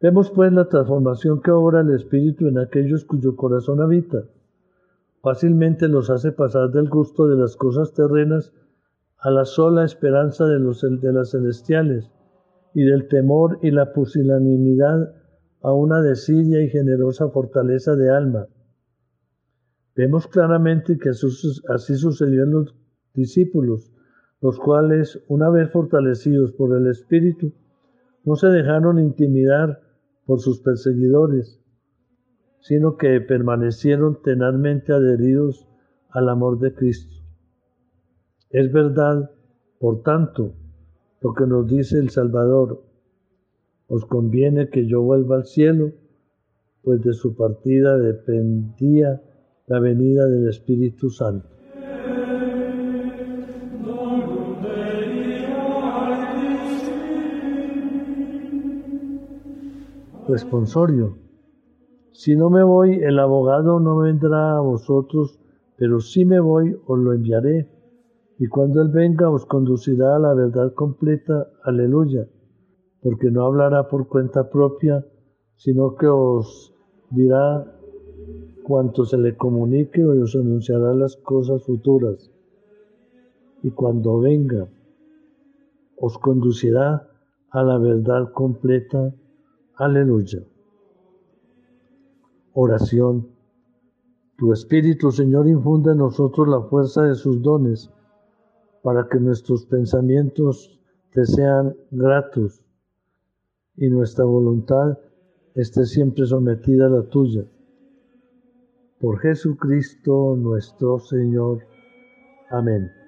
Vemos 0.00 0.30
pues 0.30 0.52
la 0.52 0.68
transformación 0.68 1.42
que 1.42 1.50
obra 1.50 1.80
el 1.80 1.90
espíritu 1.90 2.46
en 2.46 2.58
aquellos 2.58 3.04
cuyo 3.04 3.36
corazón 3.36 3.80
habita. 3.80 4.24
Fácilmente 5.20 5.88
los 5.88 6.10
hace 6.10 6.32
pasar 6.32 6.70
del 6.70 6.88
gusto 6.88 7.26
de 7.26 7.36
las 7.36 7.56
cosas 7.56 7.92
terrenas 7.92 8.52
a 9.18 9.30
la 9.30 9.44
sola 9.44 9.84
esperanza 9.84 10.46
de, 10.46 10.58
los, 10.58 10.82
las 10.82 11.30
celestiales 11.30 12.10
y 12.74 12.84
del 12.84 13.08
temor 13.08 13.58
y 13.62 13.70
la 13.70 13.92
pusilanimidad 13.92 15.14
a 15.60 15.72
una 15.72 16.02
desidia 16.02 16.60
y 16.62 16.68
generosa 16.68 17.28
fortaleza 17.28 17.94
de 17.94 18.10
alma 18.10 18.46
Vemos 19.94 20.26
claramente 20.26 20.98
que 20.98 21.10
así 21.10 21.96
sucedió 21.96 22.44
en 22.44 22.50
los 22.50 22.74
discípulos, 23.14 23.92
los 24.40 24.58
cuales, 24.58 25.22
una 25.28 25.50
vez 25.50 25.70
fortalecidos 25.70 26.52
por 26.52 26.76
el 26.76 26.88
Espíritu, 26.88 27.52
no 28.24 28.36
se 28.36 28.48
dejaron 28.48 28.98
intimidar 28.98 29.80
por 30.26 30.40
sus 30.40 30.60
perseguidores, 30.60 31.60
sino 32.60 32.96
que 32.96 33.20
permanecieron 33.20 34.20
tenazmente 34.22 34.92
adheridos 34.92 35.66
al 36.10 36.28
amor 36.28 36.58
de 36.58 36.74
Cristo. 36.74 37.16
Es 38.50 38.72
verdad, 38.72 39.30
por 39.78 40.02
tanto, 40.02 40.54
lo 41.20 41.34
que 41.34 41.46
nos 41.46 41.66
dice 41.66 41.98
el 41.98 42.10
Salvador, 42.10 42.82
os 43.88 44.04
conviene 44.06 44.70
que 44.70 44.86
yo 44.86 45.02
vuelva 45.02 45.36
al 45.36 45.44
cielo, 45.44 45.92
pues 46.82 47.00
de 47.02 47.12
su 47.12 47.36
partida 47.36 47.96
dependía 47.96 49.22
la 49.66 49.80
venida 49.80 50.26
del 50.26 50.48
Espíritu 50.48 51.10
Santo. 51.10 51.51
Responsorio. 60.32 61.18
Si 62.12 62.34
no 62.36 62.48
me 62.48 62.62
voy, 62.64 62.94
el 62.94 63.18
abogado 63.18 63.80
no 63.80 63.98
vendrá 63.98 64.56
a 64.56 64.60
vosotros, 64.60 65.38
pero 65.76 66.00
si 66.00 66.24
me 66.24 66.40
voy, 66.40 66.74
os 66.86 66.98
lo 66.98 67.12
enviaré. 67.12 67.68
Y 68.38 68.46
cuando 68.46 68.80
Él 68.80 68.88
venga, 68.88 69.28
os 69.28 69.44
conducirá 69.44 70.16
a 70.16 70.18
la 70.18 70.32
verdad 70.32 70.72
completa. 70.72 71.50
Aleluya. 71.64 72.26
Porque 73.02 73.30
no 73.30 73.44
hablará 73.44 73.88
por 73.88 74.08
cuenta 74.08 74.48
propia, 74.48 75.04
sino 75.56 75.96
que 75.96 76.06
os 76.06 76.74
dirá 77.10 77.70
cuanto 78.62 79.04
se 79.04 79.18
le 79.18 79.36
comunique 79.36 80.00
y 80.00 80.04
os 80.22 80.34
anunciará 80.34 80.94
las 80.94 81.14
cosas 81.16 81.62
futuras. 81.62 82.32
Y 83.62 83.70
cuando 83.72 84.18
venga, 84.18 84.66
os 85.98 86.16
conducirá 86.16 87.06
a 87.50 87.62
la 87.62 87.76
verdad 87.76 88.32
completa. 88.32 89.12
Aleluya. 89.82 90.38
Oración. 92.52 93.26
Tu 94.38 94.52
Espíritu, 94.52 95.10
Señor, 95.10 95.48
infunde 95.48 95.90
en 95.90 95.98
nosotros 95.98 96.46
la 96.46 96.60
fuerza 96.60 97.02
de 97.02 97.16
sus 97.16 97.42
dones 97.42 97.90
para 98.84 99.08
que 99.08 99.18
nuestros 99.18 99.66
pensamientos 99.66 100.78
te 101.10 101.26
sean 101.26 101.74
gratos 101.90 102.64
y 103.76 103.88
nuestra 103.88 104.24
voluntad 104.24 105.00
esté 105.56 105.84
siempre 105.84 106.26
sometida 106.26 106.86
a 106.86 106.90
la 106.90 107.02
tuya. 107.02 107.44
Por 109.00 109.18
Jesucristo 109.18 110.36
nuestro 110.36 111.00
Señor. 111.00 111.58
Amén. 112.50 113.01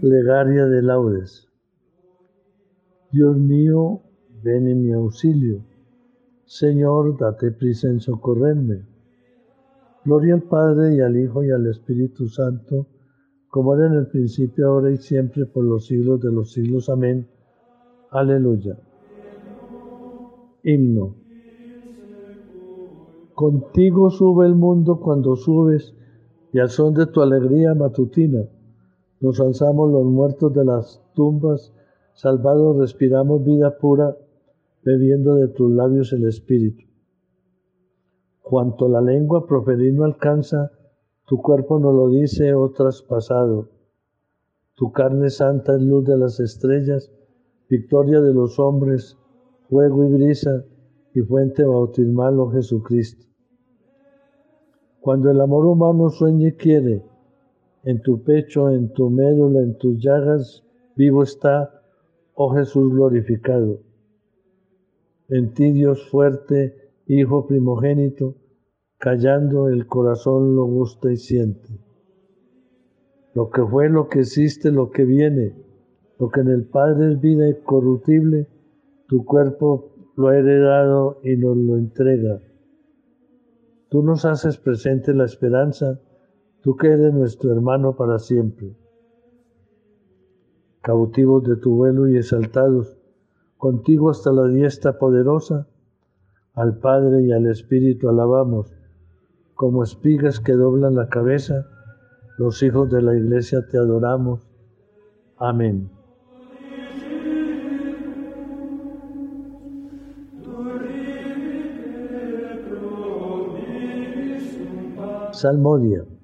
Plegaria 0.00 0.66
de 0.66 0.82
laudes. 0.82 1.48
Dios 3.12 3.38
mío, 3.38 4.02
ven 4.42 4.66
en 4.68 4.82
mi 4.82 4.92
auxilio. 4.92 5.64
Señor, 6.44 7.16
date 7.16 7.50
prisa 7.52 7.88
en 7.88 8.00
socorrerme. 8.00 8.84
Gloria 10.04 10.34
al 10.34 10.42
Padre 10.42 10.96
y 10.96 11.00
al 11.00 11.16
Hijo 11.16 11.44
y 11.44 11.50
al 11.50 11.66
Espíritu 11.66 12.28
Santo, 12.28 12.86
como 13.48 13.74
era 13.74 13.86
en 13.86 13.94
el 13.94 14.06
principio, 14.08 14.68
ahora 14.68 14.90
y 14.90 14.98
siempre, 14.98 15.46
por 15.46 15.64
los 15.64 15.86
siglos 15.86 16.20
de 16.20 16.30
los 16.30 16.52
siglos. 16.52 16.90
Amén. 16.90 17.26
Aleluya. 18.10 18.76
Himno. 20.62 21.14
Contigo 23.34 24.10
sube 24.10 24.46
el 24.46 24.54
mundo 24.54 25.00
cuando 25.00 25.36
subes, 25.36 25.94
y 26.52 26.58
al 26.58 26.68
son 26.68 26.92
de 26.94 27.06
tu 27.06 27.22
alegría 27.22 27.74
matutina 27.74 28.46
nos 29.26 29.40
alzamos 29.40 29.90
los 29.90 30.04
muertos 30.04 30.54
de 30.54 30.64
las 30.64 31.02
tumbas, 31.14 31.72
salvados 32.14 32.76
respiramos 32.76 33.44
vida 33.44 33.76
pura, 33.76 34.16
bebiendo 34.84 35.34
de 35.34 35.48
tus 35.48 35.68
labios 35.72 36.12
el 36.12 36.28
Espíritu. 36.28 36.84
Cuanto 38.40 38.88
la 38.88 39.00
lengua 39.00 39.44
proferir 39.44 39.94
no 39.94 40.04
alcanza, 40.04 40.70
tu 41.26 41.42
cuerpo 41.42 41.80
no 41.80 41.90
lo 41.90 42.08
dice 42.08 42.54
o 42.54 42.70
traspasado. 42.70 43.68
Tu 44.76 44.92
carne 44.92 45.28
santa 45.28 45.74
es 45.74 45.82
luz 45.82 46.04
de 46.04 46.18
las 46.18 46.38
estrellas, 46.38 47.10
victoria 47.68 48.20
de 48.20 48.32
los 48.32 48.60
hombres, 48.60 49.18
fuego 49.68 50.04
y 50.04 50.12
brisa, 50.12 50.64
y 51.14 51.20
fuente 51.22 51.64
bautismal, 51.64 52.38
oh 52.38 52.52
Jesucristo. 52.52 53.26
Cuando 55.00 55.32
el 55.32 55.40
amor 55.40 55.66
humano 55.66 56.10
sueña 56.10 56.50
y 56.50 56.52
quiere, 56.52 57.02
en 57.86 58.02
tu 58.02 58.24
pecho, 58.24 58.68
en 58.68 58.92
tu 58.92 59.10
médula, 59.10 59.60
en 59.60 59.78
tus 59.78 59.96
llagas, 60.02 60.64
vivo 60.96 61.22
está, 61.22 61.82
oh 62.34 62.52
Jesús 62.52 62.92
glorificado. 62.92 63.80
En 65.28 65.54
ti 65.54 65.70
Dios 65.70 66.10
fuerte, 66.10 66.74
Hijo 67.06 67.46
primogénito, 67.46 68.34
callando 68.98 69.68
el 69.68 69.86
corazón 69.86 70.56
lo 70.56 70.64
gusta 70.64 71.12
y 71.12 71.16
siente. 71.16 71.68
Lo 73.32 73.50
que 73.50 73.64
fue, 73.64 73.88
lo 73.88 74.08
que 74.08 74.20
existe, 74.20 74.72
lo 74.72 74.90
que 74.90 75.04
viene, 75.04 75.54
lo 76.18 76.28
que 76.28 76.40
en 76.40 76.48
el 76.48 76.64
Padre 76.64 77.12
es 77.12 77.20
vida 77.20 77.48
incorruptible, 77.48 78.48
tu 79.06 79.24
cuerpo 79.24 79.92
lo 80.16 80.26
ha 80.26 80.36
heredado 80.36 81.20
y 81.22 81.36
nos 81.36 81.56
lo 81.56 81.76
entrega. 81.76 82.40
Tú 83.88 84.02
nos 84.02 84.24
haces 84.24 84.58
presente 84.58 85.14
la 85.14 85.26
esperanza 85.26 86.00
tú 86.66 86.74
que 86.74 86.88
eres 86.88 87.14
nuestro 87.14 87.52
hermano 87.52 87.94
para 87.94 88.18
siempre. 88.18 88.74
Cautivos 90.80 91.44
de 91.44 91.54
tu 91.54 91.76
vuelo 91.76 92.08
y 92.08 92.16
exaltados, 92.16 92.98
contigo 93.56 94.10
hasta 94.10 94.32
la 94.32 94.48
diestra 94.48 94.98
poderosa, 94.98 95.68
al 96.54 96.78
Padre 96.78 97.22
y 97.22 97.30
al 97.30 97.46
Espíritu 97.46 98.08
alabamos, 98.08 98.74
como 99.54 99.84
espigas 99.84 100.40
que 100.40 100.54
doblan 100.54 100.96
la 100.96 101.08
cabeza, 101.08 101.68
los 102.36 102.60
hijos 102.64 102.90
de 102.90 103.00
la 103.00 103.16
iglesia 103.16 103.64
te 103.68 103.78
adoramos. 103.78 104.50
Amén. 105.36 105.88
Salmodia. 115.30 116.15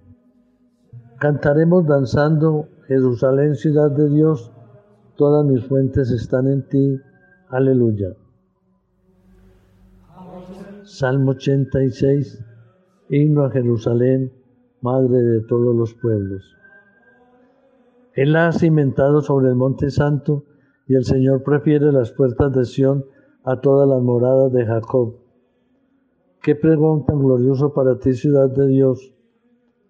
Cantaremos 1.23 1.87
danzando, 1.87 2.67
Jerusalén, 2.89 3.55
ciudad 3.55 3.93
de 3.93 4.09
Dios, 4.09 4.51
todas 5.15 5.47
mis 5.47 5.65
fuentes 5.65 6.11
están 6.11 6.49
en 6.49 6.69
ti. 6.69 6.99
Aleluya. 7.49 8.09
Salmo 10.83 11.31
86, 11.31 12.45
himno 13.09 13.45
a 13.45 13.53
Jerusalén, 13.53 14.33
madre 14.81 15.23
de 15.23 15.41
todos 15.43 15.77
los 15.77 15.95
pueblos. 15.95 16.57
Él 18.15 18.35
ha 18.35 18.51
cimentado 18.51 19.21
sobre 19.21 19.51
el 19.51 19.55
monte 19.55 19.91
santo 19.91 20.43
y 20.89 20.97
el 20.97 21.05
Señor 21.05 21.45
prefiere 21.45 21.93
las 21.93 22.11
puertas 22.11 22.53
de 22.53 22.65
Sión 22.65 23.05
a 23.45 23.61
todas 23.61 23.89
las 23.89 24.03
moradas 24.03 24.53
de 24.53 24.67
Jacob. 24.67 25.15
Qué 26.43 26.57
pregón 26.57 27.07
tan 27.07 27.21
glorioso 27.21 27.73
para 27.73 27.97
ti, 28.01 28.13
ciudad 28.13 28.51
de 28.51 28.67
Dios 28.67 29.12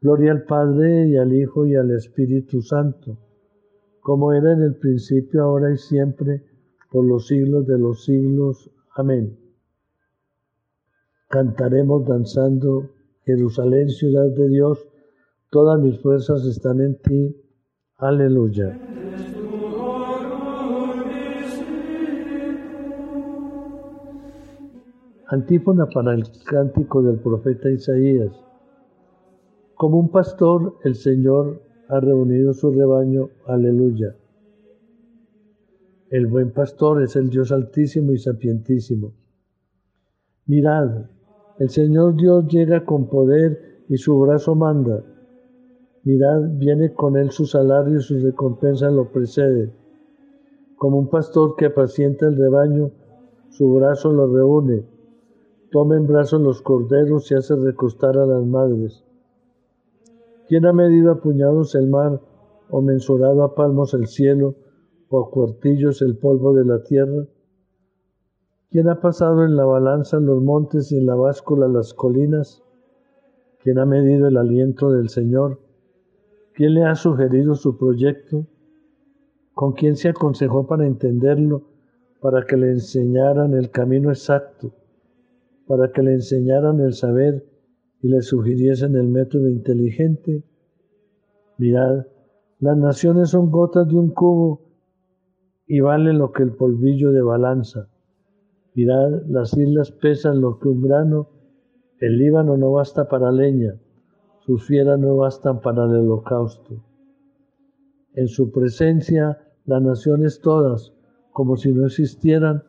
Gloria 0.00 0.32
al 0.32 0.44
Padre 0.44 1.08
y 1.08 1.16
al 1.16 1.32
Hijo 1.32 1.66
y 1.66 1.74
al 1.74 1.90
Espíritu 1.90 2.62
Santo 2.62 3.18
como 4.08 4.32
era 4.32 4.54
en 4.54 4.62
el 4.62 4.74
principio, 4.76 5.42
ahora 5.42 5.70
y 5.70 5.76
siempre, 5.76 6.42
por 6.90 7.04
los 7.04 7.26
siglos 7.26 7.66
de 7.66 7.78
los 7.78 8.04
siglos. 8.04 8.70
Amén. 8.96 9.38
Cantaremos 11.28 12.06
danzando, 12.06 12.88
Jerusalén, 13.26 13.90
ciudad 13.90 14.30
de 14.34 14.48
Dios, 14.48 14.78
todas 15.50 15.78
mis 15.78 16.00
fuerzas 16.00 16.42
están 16.46 16.80
en 16.80 16.96
ti. 17.02 17.36
Aleluya. 17.98 18.80
Antífona 25.26 25.84
para 25.84 26.14
el 26.14 26.24
cántico 26.46 27.02
del 27.02 27.18
profeta 27.18 27.70
Isaías. 27.70 28.47
Como 29.78 30.00
un 30.00 30.08
pastor, 30.08 30.74
el 30.82 30.96
Señor 30.96 31.62
ha 31.88 32.00
reunido 32.00 32.52
su 32.52 32.72
rebaño. 32.72 33.28
Aleluya. 33.46 34.16
El 36.10 36.26
buen 36.26 36.50
pastor 36.50 37.00
es 37.04 37.14
el 37.14 37.30
Dios 37.30 37.52
altísimo 37.52 38.10
y 38.10 38.18
sapientísimo. 38.18 39.12
Mirad, 40.46 41.04
el 41.60 41.70
Señor 41.70 42.16
Dios 42.16 42.48
llega 42.48 42.84
con 42.84 43.08
poder 43.08 43.84
y 43.88 43.98
su 43.98 44.18
brazo 44.18 44.56
manda. 44.56 45.04
Mirad, 46.02 46.58
viene 46.58 46.92
con 46.92 47.16
él 47.16 47.30
su 47.30 47.46
salario 47.46 47.98
y 47.98 48.02
su 48.02 48.18
recompensa 48.18 48.90
lo 48.90 49.12
precede. 49.12 49.72
Como 50.74 50.98
un 50.98 51.08
pastor 51.08 51.54
que 51.56 51.66
apacienta 51.66 52.26
el 52.26 52.36
rebaño, 52.36 52.90
su 53.50 53.74
brazo 53.74 54.12
lo 54.12 54.26
reúne. 54.26 54.84
toma 55.70 55.96
en 55.96 56.08
brazos 56.08 56.40
los 56.40 56.62
corderos 56.62 57.30
y 57.30 57.36
hace 57.36 57.54
recostar 57.54 58.18
a 58.18 58.26
las 58.26 58.44
madres. 58.44 59.04
¿Quién 60.48 60.64
ha 60.64 60.72
medido 60.72 61.12
a 61.12 61.20
puñados 61.20 61.74
el 61.74 61.88
mar, 61.88 62.22
o 62.70 62.80
mensurado 62.80 63.44
a 63.44 63.54
palmos 63.54 63.92
el 63.92 64.06
cielo, 64.06 64.54
o 65.10 65.22
a 65.22 65.30
cuartillos 65.30 66.00
el 66.00 66.16
polvo 66.16 66.54
de 66.54 66.64
la 66.64 66.82
tierra? 66.82 67.26
¿Quién 68.70 68.88
ha 68.88 68.98
pasado 68.98 69.44
en 69.44 69.56
la 69.56 69.66
balanza 69.66 70.18
los 70.20 70.42
montes 70.42 70.90
y 70.90 70.96
en 70.96 71.04
la 71.04 71.14
báscula 71.14 71.68
las 71.68 71.92
colinas? 71.92 72.62
¿Quién 73.62 73.78
ha 73.78 73.84
medido 73.84 74.26
el 74.26 74.38
aliento 74.38 74.90
del 74.90 75.10
Señor? 75.10 75.60
¿Quién 76.54 76.74
le 76.74 76.84
ha 76.84 76.94
sugerido 76.94 77.54
su 77.54 77.76
proyecto? 77.76 78.46
¿Con 79.52 79.72
quién 79.72 79.96
se 79.96 80.08
aconsejó 80.08 80.66
para 80.66 80.86
entenderlo, 80.86 81.62
para 82.20 82.46
que 82.46 82.56
le 82.56 82.70
enseñaran 82.70 83.52
el 83.52 83.70
camino 83.70 84.08
exacto, 84.08 84.72
para 85.66 85.92
que 85.92 86.02
le 86.02 86.14
enseñaran 86.14 86.80
el 86.80 86.94
saber 86.94 87.44
y 88.00 88.08
le 88.08 88.22
sugiriesen 88.22 88.96
el 88.96 89.08
método 89.08 89.48
inteligente? 89.48 90.42
Mirad, 91.58 92.06
las 92.60 92.76
naciones 92.76 93.30
son 93.30 93.50
gotas 93.50 93.88
de 93.88 93.96
un 93.96 94.10
cubo 94.10 94.62
y 95.66 95.80
valen 95.80 96.18
lo 96.18 96.32
que 96.32 96.42
el 96.42 96.52
polvillo 96.52 97.12
de 97.12 97.22
balanza. 97.22 97.88
Mirad, 98.74 99.22
las 99.28 99.56
islas 99.56 99.90
pesan 99.90 100.40
lo 100.40 100.58
que 100.58 100.68
un 100.68 100.82
grano, 100.82 101.28
el 102.00 102.16
Líbano 102.18 102.56
no 102.56 102.72
basta 102.72 103.08
para 103.08 103.32
leña, 103.32 103.74
sus 104.40 104.66
fieras 104.66 104.98
no 104.98 105.16
bastan 105.16 105.60
para 105.60 105.84
el 105.84 105.96
holocausto. 105.96 106.82
En 108.14 108.28
su 108.28 108.50
presencia 108.50 109.38
las 109.64 109.82
naciones 109.82 110.40
todas, 110.40 110.94
como 111.32 111.56
si 111.56 111.72
no 111.72 111.86
existieran, 111.86 112.62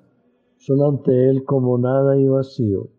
son 0.57 0.81
ante 0.83 1.29
Él 1.29 1.45
como 1.45 1.77
nada 1.77 2.17
y 2.17 2.27
vacío. 2.27 2.89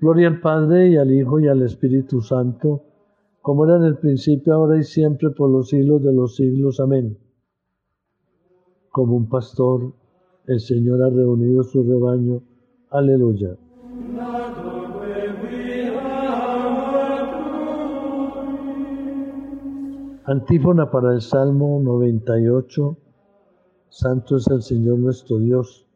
Gloria 0.00 0.28
al 0.28 0.40
Padre 0.40 0.90
y 0.90 0.96
al 0.96 1.12
Hijo 1.12 1.40
y 1.40 1.48
al 1.48 1.62
Espíritu 1.62 2.20
Santo, 2.20 2.84
como 3.42 3.64
era 3.64 3.76
en 3.76 3.84
el 3.84 3.98
principio, 3.98 4.54
ahora 4.54 4.78
y 4.78 4.84
siempre, 4.84 5.30
por 5.30 5.50
los 5.50 5.70
siglos 5.70 6.02
de 6.04 6.12
los 6.12 6.36
siglos. 6.36 6.78
Amén. 6.78 7.18
Como 8.90 9.16
un 9.16 9.28
pastor, 9.28 9.92
el 10.46 10.60
Señor 10.60 11.02
ha 11.02 11.10
reunido 11.10 11.64
su 11.64 11.82
rebaño. 11.82 12.42
Aleluya. 12.90 13.56
Antífona 20.24 20.90
para 20.90 21.14
el 21.14 21.22
Salmo 21.22 21.80
98. 21.82 22.96
Santo 23.88 24.36
es 24.36 24.46
el 24.48 24.62
Señor 24.62 24.98
nuestro 24.98 25.38
Dios. 25.38 25.86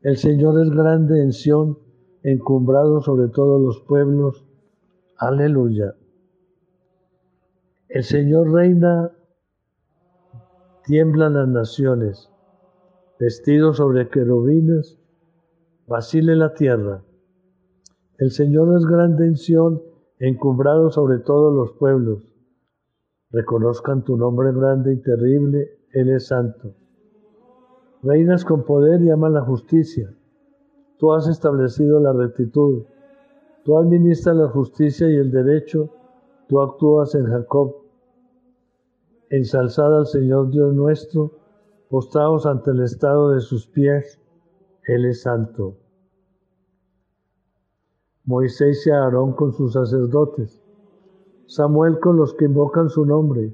El 0.00 0.16
Señor 0.16 0.60
es 0.60 0.70
grande 0.70 1.22
en 1.22 1.32
Sión, 1.32 1.78
encumbrado 2.22 3.00
sobre 3.00 3.28
todos 3.28 3.60
los 3.60 3.80
pueblos. 3.80 4.46
Aleluya. 5.16 5.94
El 7.88 8.04
Señor 8.04 8.52
reina, 8.52 9.12
tiemblan 10.84 11.34
las 11.34 11.48
naciones, 11.48 12.30
vestido 13.18 13.74
sobre 13.74 14.08
querubines, 14.08 14.98
vacile 15.86 16.36
la 16.36 16.54
tierra. 16.54 17.04
El 18.18 18.30
Señor 18.30 18.76
es 18.76 18.86
grande 18.86 19.26
en 19.26 19.36
Sión, 19.36 19.82
encumbrado 20.18 20.90
sobre 20.90 21.18
todos 21.18 21.54
los 21.54 21.72
pueblos. 21.72 22.32
Reconozcan 23.30 24.04
tu 24.04 24.16
nombre 24.16 24.52
grande 24.52 24.94
y 24.94 25.02
terrible, 25.02 25.78
Él 25.92 26.10
es 26.10 26.28
santo. 26.28 26.74
Reinas 28.02 28.44
con 28.44 28.64
poder 28.64 29.02
y 29.02 29.10
amas 29.10 29.32
la 29.32 29.42
justicia. 29.42 30.14
Tú 31.02 31.12
has 31.12 31.26
establecido 31.26 31.98
la 31.98 32.12
rectitud. 32.12 32.84
Tú 33.64 33.76
administras 33.76 34.36
la 34.36 34.46
justicia 34.46 35.10
y 35.10 35.16
el 35.16 35.32
derecho. 35.32 35.88
Tú 36.48 36.60
actúas 36.60 37.16
en 37.16 37.26
Jacob. 37.26 37.74
Ensalzad 39.28 39.98
al 39.98 40.06
Señor 40.06 40.50
Dios 40.52 40.72
nuestro, 40.72 41.32
postrados 41.90 42.46
ante 42.46 42.70
el 42.70 42.84
estado 42.84 43.30
de 43.30 43.40
sus 43.40 43.66
pies. 43.66 44.20
Él 44.86 45.06
es 45.06 45.22
santo. 45.22 45.74
Moisés 48.24 48.86
y 48.86 48.90
Aarón 48.90 49.32
con 49.32 49.52
sus 49.52 49.72
sacerdotes 49.72 50.62
Samuel 51.46 51.98
con 51.98 52.16
los 52.16 52.32
que 52.34 52.44
invocan 52.44 52.88
su 52.88 53.04
nombre. 53.04 53.52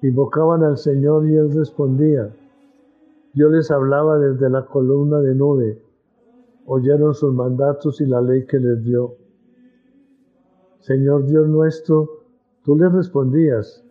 Invocaban 0.00 0.64
al 0.64 0.78
Señor 0.78 1.28
y 1.28 1.36
Él 1.36 1.52
respondía. 1.52 2.34
Yo 3.34 3.50
les 3.50 3.70
hablaba 3.70 4.18
desde 4.18 4.48
la 4.48 4.64
columna 4.64 5.20
de 5.20 5.34
nube. 5.34 5.85
Oyeron 6.66 7.14
sus 7.14 7.32
mandatos 7.32 8.00
y 8.00 8.06
la 8.06 8.20
ley 8.20 8.44
que 8.46 8.58
les 8.58 8.82
dio. 8.84 9.16
Señor 10.80 11.26
Dios 11.26 11.48
nuestro, 11.48 12.24
tú 12.64 12.76
les 12.76 12.92
respondías. 12.92 13.84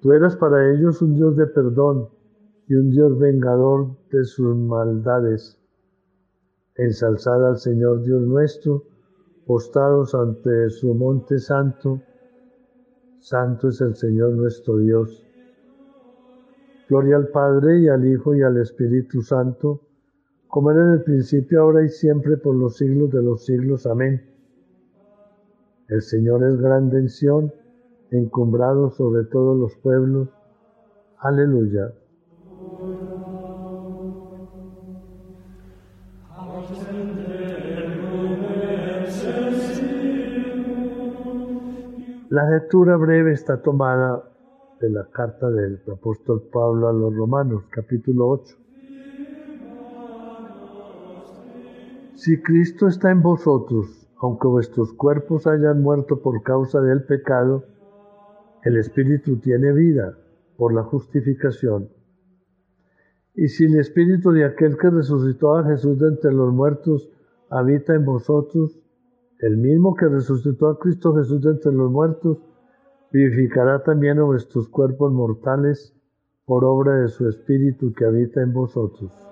Tú 0.00 0.12
eras 0.12 0.36
para 0.36 0.72
ellos 0.72 1.02
un 1.02 1.14
Dios 1.14 1.36
de 1.36 1.46
perdón 1.46 2.08
y 2.68 2.74
un 2.74 2.90
Dios 2.90 3.18
vengador 3.18 3.96
de 4.10 4.24
sus 4.24 4.56
maldades. 4.56 5.58
Ensalzad 6.74 7.46
al 7.46 7.58
Señor 7.58 8.02
Dios 8.02 8.22
nuestro, 8.22 8.84
postados 9.46 10.14
ante 10.14 10.70
su 10.70 10.94
monte 10.94 11.38
santo 11.38 12.00
Santo 13.22 13.68
es 13.68 13.80
el 13.80 13.94
Señor 13.94 14.32
nuestro 14.32 14.78
Dios. 14.78 15.24
Gloria 16.88 17.14
al 17.14 17.28
Padre 17.28 17.78
y 17.78 17.88
al 17.88 18.04
Hijo 18.04 18.34
y 18.34 18.42
al 18.42 18.56
Espíritu 18.56 19.22
Santo, 19.22 19.80
como 20.52 20.70
era 20.70 20.82
en 20.82 20.92
el 20.92 21.02
principio, 21.02 21.62
ahora 21.62 21.82
y 21.82 21.88
siempre, 21.88 22.36
por 22.36 22.54
los 22.54 22.76
siglos 22.76 23.10
de 23.10 23.22
los 23.22 23.42
siglos. 23.42 23.86
Amén. 23.86 24.20
El 25.88 26.02
Señor 26.02 26.44
es 26.44 26.60
grande 26.60 26.98
en 26.98 27.52
encumbrado 28.10 28.90
sobre 28.90 29.24
todos 29.24 29.58
los 29.58 29.74
pueblos. 29.76 30.28
Aleluya. 31.20 31.94
La 42.28 42.50
lectura 42.50 42.98
breve 42.98 43.32
está 43.32 43.62
tomada 43.62 44.22
de 44.82 44.90
la 44.90 45.06
carta 45.06 45.48
del 45.48 45.80
apóstol 45.90 46.42
Pablo 46.52 46.88
a 46.88 46.92
los 46.92 47.16
Romanos, 47.16 47.64
capítulo 47.70 48.28
8. 48.28 48.61
Si 52.24 52.40
Cristo 52.40 52.86
está 52.86 53.10
en 53.10 53.20
vosotros, 53.20 54.08
aunque 54.20 54.46
vuestros 54.46 54.92
cuerpos 54.92 55.48
hayan 55.48 55.82
muerto 55.82 56.22
por 56.22 56.40
causa 56.44 56.80
del 56.80 57.02
pecado, 57.02 57.64
el 58.62 58.76
Espíritu 58.76 59.38
tiene 59.40 59.72
vida 59.72 60.16
por 60.56 60.72
la 60.72 60.84
justificación. 60.84 61.88
Y 63.34 63.48
si 63.48 63.64
el 63.64 63.76
Espíritu 63.80 64.30
de 64.30 64.44
aquel 64.44 64.78
que 64.78 64.90
resucitó 64.90 65.56
a 65.56 65.64
Jesús 65.64 65.98
de 65.98 66.10
entre 66.10 66.32
los 66.32 66.52
muertos 66.52 67.10
habita 67.50 67.92
en 67.96 68.04
vosotros, 68.04 68.80
el 69.40 69.56
mismo 69.56 69.96
que 69.96 70.06
resucitó 70.06 70.68
a 70.68 70.78
Cristo 70.78 71.16
Jesús 71.16 71.42
de 71.42 71.50
entre 71.50 71.72
los 71.72 71.90
muertos, 71.90 72.38
vivificará 73.10 73.82
también 73.82 74.20
a 74.20 74.22
vuestros 74.22 74.68
cuerpos 74.68 75.12
mortales 75.12 75.92
por 76.44 76.64
obra 76.64 76.98
de 76.98 77.08
su 77.08 77.28
Espíritu 77.28 77.92
que 77.92 78.04
habita 78.04 78.42
en 78.42 78.52
vosotros. 78.52 79.31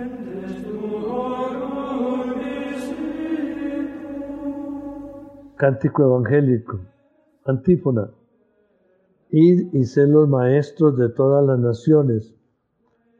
Cántico 5.61 6.03
evangélico. 6.03 6.79
Antífona. 7.45 8.09
Id 9.29 9.75
y 9.75 9.83
sed 9.83 10.07
los 10.07 10.27
maestros 10.27 10.97
de 10.97 11.09
todas 11.09 11.45
las 11.45 11.59
naciones. 11.59 12.33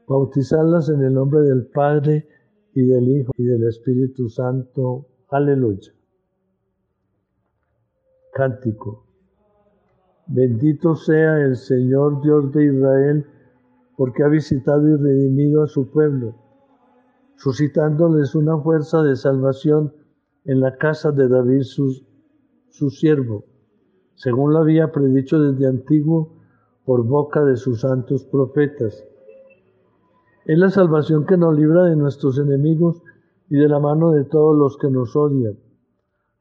Bautizadlas 0.07 0.89
en 0.89 1.03
el 1.03 1.13
nombre 1.13 1.41
del 1.41 1.67
Padre 1.67 2.27
y 2.73 2.83
del 2.83 3.07
Hijo 3.09 3.31
y 3.37 3.43
del 3.43 3.67
Espíritu 3.67 4.27
Santo. 4.27 5.05
Aleluya. 5.29 5.93
Cántico. 8.33 9.05
Bendito 10.25 10.95
sea 10.95 11.41
el 11.41 11.55
Señor 11.55 12.23
Dios 12.23 12.51
de 12.53 12.65
Israel, 12.65 13.25
porque 13.95 14.23
ha 14.23 14.29
visitado 14.29 14.89
y 14.89 14.95
redimido 14.95 15.61
a 15.61 15.67
su 15.67 15.91
pueblo, 15.91 16.33
suscitándoles 17.35 18.33
una 18.33 18.57
fuerza 18.57 19.03
de 19.03 19.15
salvación 19.15 19.93
en 20.45 20.59
la 20.59 20.75
casa 20.77 21.11
de 21.11 21.27
David 21.27 21.61
su, 21.61 22.09
su 22.71 22.89
siervo, 22.89 23.43
según 24.15 24.53
lo 24.53 24.59
había 24.59 24.91
predicho 24.91 25.39
desde 25.39 25.67
antiguo 25.67 26.33
por 26.85 27.05
boca 27.05 27.43
de 27.43 27.57
sus 27.57 27.81
santos 27.81 28.25
profetas. 28.25 29.03
Es 30.45 30.57
la 30.57 30.69
salvación 30.69 31.25
que 31.25 31.37
nos 31.37 31.55
libra 31.55 31.83
de 31.83 31.95
nuestros 31.95 32.39
enemigos 32.39 33.01
y 33.49 33.57
de 33.57 33.67
la 33.67 33.79
mano 33.79 34.11
de 34.11 34.23
todos 34.23 34.57
los 34.57 34.77
que 34.77 34.89
nos 34.89 35.15
odian. 35.15 35.59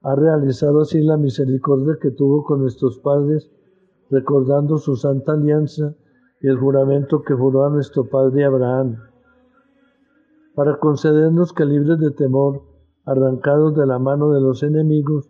Ha 0.03 0.15
realizado 0.15 0.81
así 0.81 1.03
la 1.03 1.17
misericordia 1.17 1.99
que 2.01 2.11
tuvo 2.11 2.45
con 2.45 2.61
nuestros 2.61 2.99
padres, 3.01 3.51
recordando 4.09 4.79
su 4.79 4.97
santa 4.97 5.33
alianza 5.33 5.95
y 6.41 6.49
el 6.49 6.57
juramento 6.57 7.23
que 7.23 7.35
juró 7.35 7.67
a 7.67 7.71
nuestro 7.71 8.09
padre 8.09 8.45
Abraham, 8.45 8.97
para 10.55 10.79
concedernos 10.79 11.53
que 11.53 11.65
libres 11.65 11.99
de 11.99 12.13
temor, 12.13 12.63
arrancados 13.05 13.75
de 13.77 13.87
la 13.87 13.99
mano 13.99 14.31
de 14.31 14.41
los 14.41 14.63
enemigos, 14.63 15.30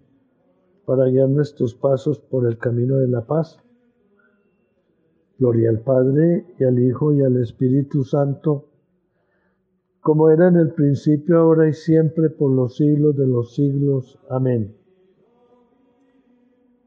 para 0.85 1.05
guiar 1.05 1.29
nuestros 1.29 1.75
pasos 1.75 2.19
por 2.19 2.47
el 2.47 2.57
camino 2.57 2.97
de 2.97 3.07
la 3.07 3.25
paz. 3.25 3.57
Gloria 5.37 5.69
al 5.69 5.79
Padre 5.79 6.45
y 6.59 6.63
al 6.63 6.79
Hijo 6.79 7.13
y 7.13 7.21
al 7.23 7.37
Espíritu 7.37 8.03
Santo, 8.03 8.65
como 10.01 10.29
era 10.29 10.47
en 10.47 10.55
el 10.55 10.71
principio, 10.73 11.39
ahora 11.39 11.69
y 11.69 11.73
siempre, 11.73 12.29
por 12.29 12.51
los 12.51 12.75
siglos 12.75 13.15
de 13.15 13.27
los 13.27 13.53
siglos. 13.55 14.19
Amén. 14.29 14.75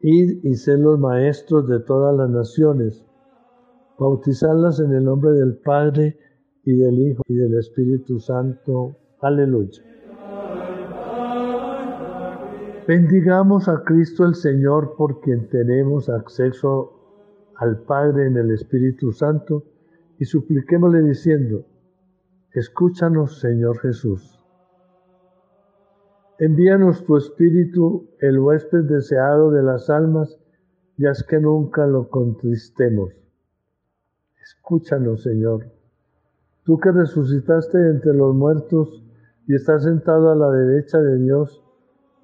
Id 0.01 0.45
y 0.45 0.55
sed 0.55 0.79
los 0.79 0.99
maestros 0.99 1.67
de 1.69 1.81
todas 1.81 2.17
las 2.17 2.29
naciones, 2.29 3.05
bautizadlas 3.99 4.81
en 4.81 4.93
el 4.93 5.05
nombre 5.05 5.31
del 5.33 5.57
Padre 5.57 6.19
y 6.65 6.77
del 6.77 6.99
Hijo 6.99 7.23
y 7.27 7.35
del 7.35 7.57
Espíritu 7.57 8.19
Santo. 8.19 8.97
Aleluya. 9.21 9.94
Bendigamos 12.87 13.67
a 13.69 13.83
Cristo 13.83 14.27
el 14.27 14.35
Señor 14.35 14.95
por 14.97 15.23
quien 15.23 15.49
tenemos 15.49 16.11
acceso 16.11 16.93
al 17.57 17.79
Padre 17.79 18.27
en 18.27 18.37
el 18.37 18.51
Espíritu 18.51 19.11
Santo 19.11 19.65
y 20.19 20.27
supliquémosle 20.27 21.01
diciendo, 21.01 21.65
escúchanos 22.53 23.41
Señor 23.41 23.79
Jesús. 23.79 24.39
Envíanos 26.39 27.07
tu 27.07 27.17
Espíritu, 27.17 28.11
el 28.21 28.39
huésped 28.39 28.85
deseado 28.85 29.51
de 29.51 29.63
las 29.63 29.89
almas, 29.89 30.39
y 30.99 31.07
haz 31.07 31.23
que 31.23 31.41
nunca 31.41 31.87
lo 31.87 32.11
contristemos. 32.11 33.15
Escúchanos 34.43 35.23
Señor. 35.23 35.73
Tú 36.65 36.79
que 36.79 36.93
resucitaste 36.93 37.79
entre 37.79 38.13
los 38.13 38.35
muertos 38.35 39.03
y 39.47 39.55
estás 39.55 39.85
sentado 39.85 40.31
a 40.31 40.37
la 40.37 40.51
derecha 40.51 40.99
de 40.99 41.19
Dios, 41.19 41.64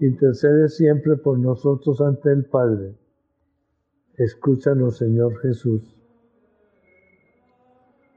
intercede 0.01 0.69
siempre 0.69 1.17
por 1.17 1.39
nosotros 1.39 2.01
ante 2.01 2.33
el 2.33 2.45
Padre. 2.47 2.95
Escúchanos, 4.17 4.97
Señor 4.97 5.39
Jesús. 5.39 5.97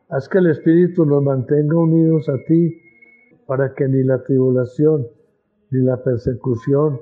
Haz 0.10 0.30
que 0.30 0.38
el 0.38 0.48
Espíritu 0.48 1.06
nos 1.06 1.24
mantenga 1.24 1.78
unidos 1.78 2.30
a 2.30 2.38
ti 2.48 2.78
para 3.46 3.74
que 3.74 3.88
ni 3.88 4.04
la 4.04 4.24
tribulación, 4.24 5.08
ni 5.72 5.82
la 5.82 6.02
persecución, 6.04 7.00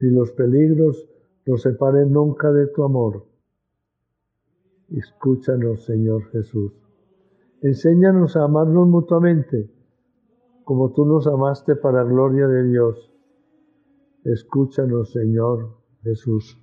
ni 0.00 0.10
los 0.10 0.32
peligros 0.32 1.08
nos 1.46 1.62
separen 1.62 2.12
nunca 2.12 2.52
de 2.52 2.66
tu 2.68 2.82
amor. 2.84 3.24
Escúchanos, 4.90 5.84
Señor 5.84 6.24
Jesús. 6.30 6.72
Enséñanos 7.62 8.36
a 8.36 8.44
amarnos 8.44 8.88
mutuamente, 8.88 9.70
como 10.64 10.92
tú 10.92 11.04
nos 11.06 11.26
amaste 11.26 11.76
para 11.76 12.02
gloria 12.02 12.46
de 12.48 12.64
Dios. 12.64 13.13
Escúchanos, 14.24 15.12
Señor 15.12 15.76
Jesús. 16.02 16.58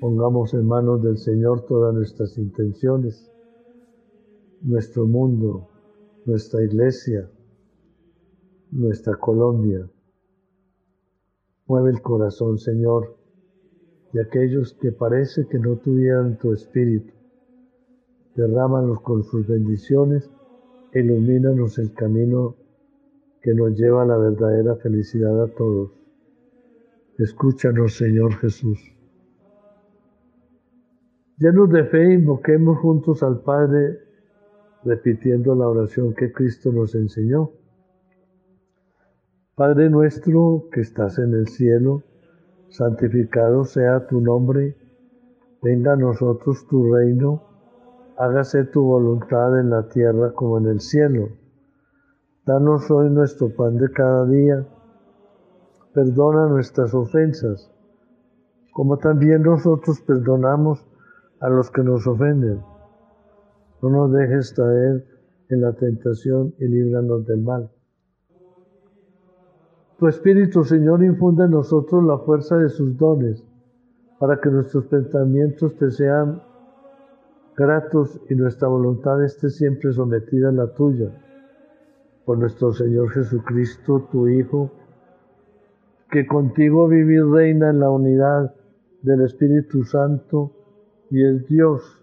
Pongamos 0.00 0.52
en 0.52 0.66
manos 0.66 1.02
del 1.02 1.16
Señor 1.16 1.62
todas 1.62 1.94
nuestras 1.94 2.36
intenciones, 2.36 3.32
nuestro 4.60 5.06
mundo, 5.06 5.66
nuestra 6.26 6.62
iglesia, 6.62 7.30
nuestra 8.70 9.16
Colombia. 9.16 9.88
Mueve 11.66 11.92
el 11.92 12.02
corazón, 12.02 12.58
Señor, 12.58 13.16
de 14.12 14.20
aquellos 14.20 14.74
que 14.74 14.92
parece 14.92 15.46
que 15.46 15.58
no 15.58 15.76
tuvieran 15.76 16.36
tu 16.36 16.52
espíritu. 16.52 17.14
Derrámanos 18.36 19.00
con 19.00 19.22
sus 19.22 19.46
bendiciones, 19.46 20.30
ilumínanos 20.92 21.78
el 21.78 21.94
camino 21.94 22.56
que 23.44 23.52
nos 23.52 23.76
lleva 23.76 24.04
a 24.04 24.06
la 24.06 24.16
verdadera 24.16 24.74
felicidad 24.76 25.42
a 25.42 25.48
todos. 25.48 25.90
Escúchanos, 27.18 27.94
Señor 27.94 28.32
Jesús. 28.36 28.80
Llenos 31.36 31.68
de 31.68 31.84
fe, 31.84 32.14
invoquemos 32.14 32.78
juntos 32.78 33.22
al 33.22 33.42
Padre, 33.42 33.98
repitiendo 34.82 35.54
la 35.54 35.68
oración 35.68 36.14
que 36.14 36.32
Cristo 36.32 36.72
nos 36.72 36.94
enseñó. 36.94 37.50
Padre 39.54 39.90
nuestro 39.90 40.70
que 40.72 40.80
estás 40.80 41.18
en 41.18 41.34
el 41.34 41.46
cielo, 41.48 42.02
santificado 42.70 43.66
sea 43.66 44.06
tu 44.06 44.22
nombre, 44.22 44.74
venga 45.60 45.92
a 45.92 45.96
nosotros 45.96 46.66
tu 46.66 46.94
reino, 46.94 47.42
hágase 48.16 48.64
tu 48.64 48.84
voluntad 48.84 49.60
en 49.60 49.68
la 49.68 49.86
tierra 49.90 50.32
como 50.32 50.56
en 50.56 50.66
el 50.66 50.80
cielo. 50.80 51.43
Danos 52.46 52.90
hoy 52.90 53.08
nuestro 53.08 53.48
pan 53.56 53.78
de 53.78 53.90
cada 53.90 54.26
día. 54.26 54.66
Perdona 55.94 56.46
nuestras 56.46 56.92
ofensas, 56.92 57.72
como 58.74 58.98
también 58.98 59.40
nosotros 59.44 60.02
perdonamos 60.02 60.86
a 61.40 61.48
los 61.48 61.70
que 61.70 61.82
nos 61.82 62.06
ofenden. 62.06 62.60
No 63.80 63.88
nos 63.88 64.12
dejes 64.12 64.52
caer 64.52 65.06
en 65.48 65.62
la 65.62 65.72
tentación 65.72 66.54
y 66.58 66.68
líbranos 66.68 67.24
del 67.24 67.40
mal. 67.40 67.70
Tu 69.98 70.06
Espíritu, 70.06 70.64
Señor, 70.64 71.02
infunde 71.02 71.46
en 71.46 71.52
nosotros 71.52 72.04
la 72.04 72.18
fuerza 72.18 72.58
de 72.58 72.68
sus 72.68 72.94
dones, 72.98 73.42
para 74.18 74.38
que 74.38 74.50
nuestros 74.50 74.84
pensamientos 74.84 75.74
te 75.78 75.90
sean 75.90 76.42
gratos 77.56 78.20
y 78.28 78.34
nuestra 78.34 78.68
voluntad 78.68 79.24
esté 79.24 79.48
siempre 79.48 79.94
sometida 79.94 80.50
a 80.50 80.52
la 80.52 80.74
tuya 80.74 81.23
por 82.24 82.38
nuestro 82.38 82.72
Señor 82.72 83.10
Jesucristo, 83.10 84.08
tu 84.10 84.28
Hijo, 84.28 84.70
que 86.10 86.26
contigo 86.26 86.88
vive 86.88 87.14
y 87.14 87.20
reina 87.20 87.70
en 87.70 87.80
la 87.80 87.90
unidad 87.90 88.54
del 89.02 89.22
Espíritu 89.22 89.84
Santo 89.84 90.52
y 91.10 91.24
es 91.24 91.46
Dios 91.48 92.00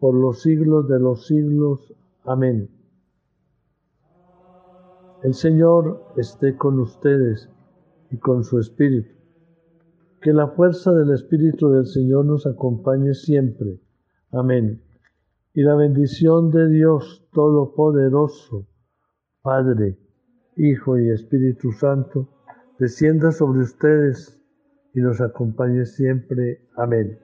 por 0.00 0.14
los 0.14 0.42
siglos 0.42 0.88
de 0.88 0.98
los 0.98 1.26
siglos. 1.26 1.94
Amén. 2.24 2.68
El 5.22 5.34
Señor 5.34 6.02
esté 6.16 6.56
con 6.56 6.80
ustedes 6.80 7.48
y 8.10 8.18
con 8.18 8.42
su 8.42 8.58
Espíritu. 8.58 9.14
Que 10.20 10.32
la 10.32 10.48
fuerza 10.48 10.92
del 10.92 11.12
Espíritu 11.12 11.68
del 11.70 11.86
Señor 11.86 12.24
nos 12.24 12.46
acompañe 12.46 13.14
siempre. 13.14 13.80
Amén. 14.32 14.82
Y 15.54 15.62
la 15.62 15.76
bendición 15.76 16.50
de 16.50 16.68
Dios 16.68 17.24
Todopoderoso, 17.32 18.66
Padre, 19.42 19.98
Hijo 20.56 20.96
y 21.00 21.10
Espíritu 21.10 21.72
Santo, 21.72 22.28
descienda 22.78 23.32
sobre 23.32 23.62
ustedes 23.62 24.40
y 24.94 25.00
nos 25.00 25.20
acompañe 25.20 25.84
siempre. 25.84 26.60
Amén. 26.76 27.18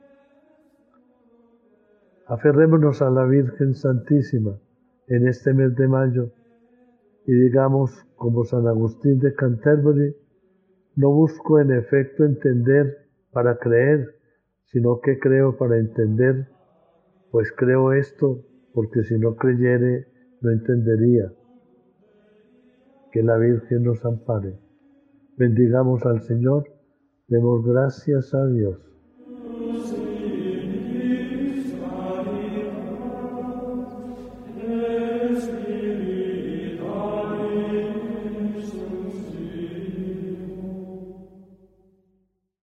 Aferrémonos 2.26 3.02
a 3.02 3.11
la 3.11 3.24
Virgen 3.24 3.72
Santísima 3.74 4.59
en 5.07 5.28
este 5.28 5.54
mes 5.54 5.76
de 5.76 5.87
mayo 5.87 6.33
y 7.24 7.35
digamos 7.35 8.04
como 8.16 8.42
San 8.44 8.66
Agustín 8.66 9.20
de 9.20 9.33
Canterbury, 9.35 10.16
no 10.96 11.12
busco 11.12 11.61
en 11.61 11.70
efecto 11.70 12.24
entender 12.24 13.09
para 13.31 13.59
creer, 13.59 14.16
sino 14.64 15.00
que 15.00 15.20
creo 15.20 15.57
para 15.57 15.78
entender, 15.78 16.48
pues 17.31 17.52
creo 17.52 17.92
esto, 17.92 18.44
porque 18.74 19.04
si 19.04 19.16
no 19.18 19.37
creyere, 19.37 20.09
no 20.40 20.50
entendería 20.50 21.33
que 23.18 23.24
la 23.24 23.37
Virgen 23.37 23.83
nos 23.83 24.04
ampare. 24.04 24.54
Bendigamos 25.37 26.07
al 26.07 26.22
Señor, 26.22 26.68
demos 27.26 27.66
gracias 27.66 28.33
a 28.33 28.46
Dios. 28.46 28.88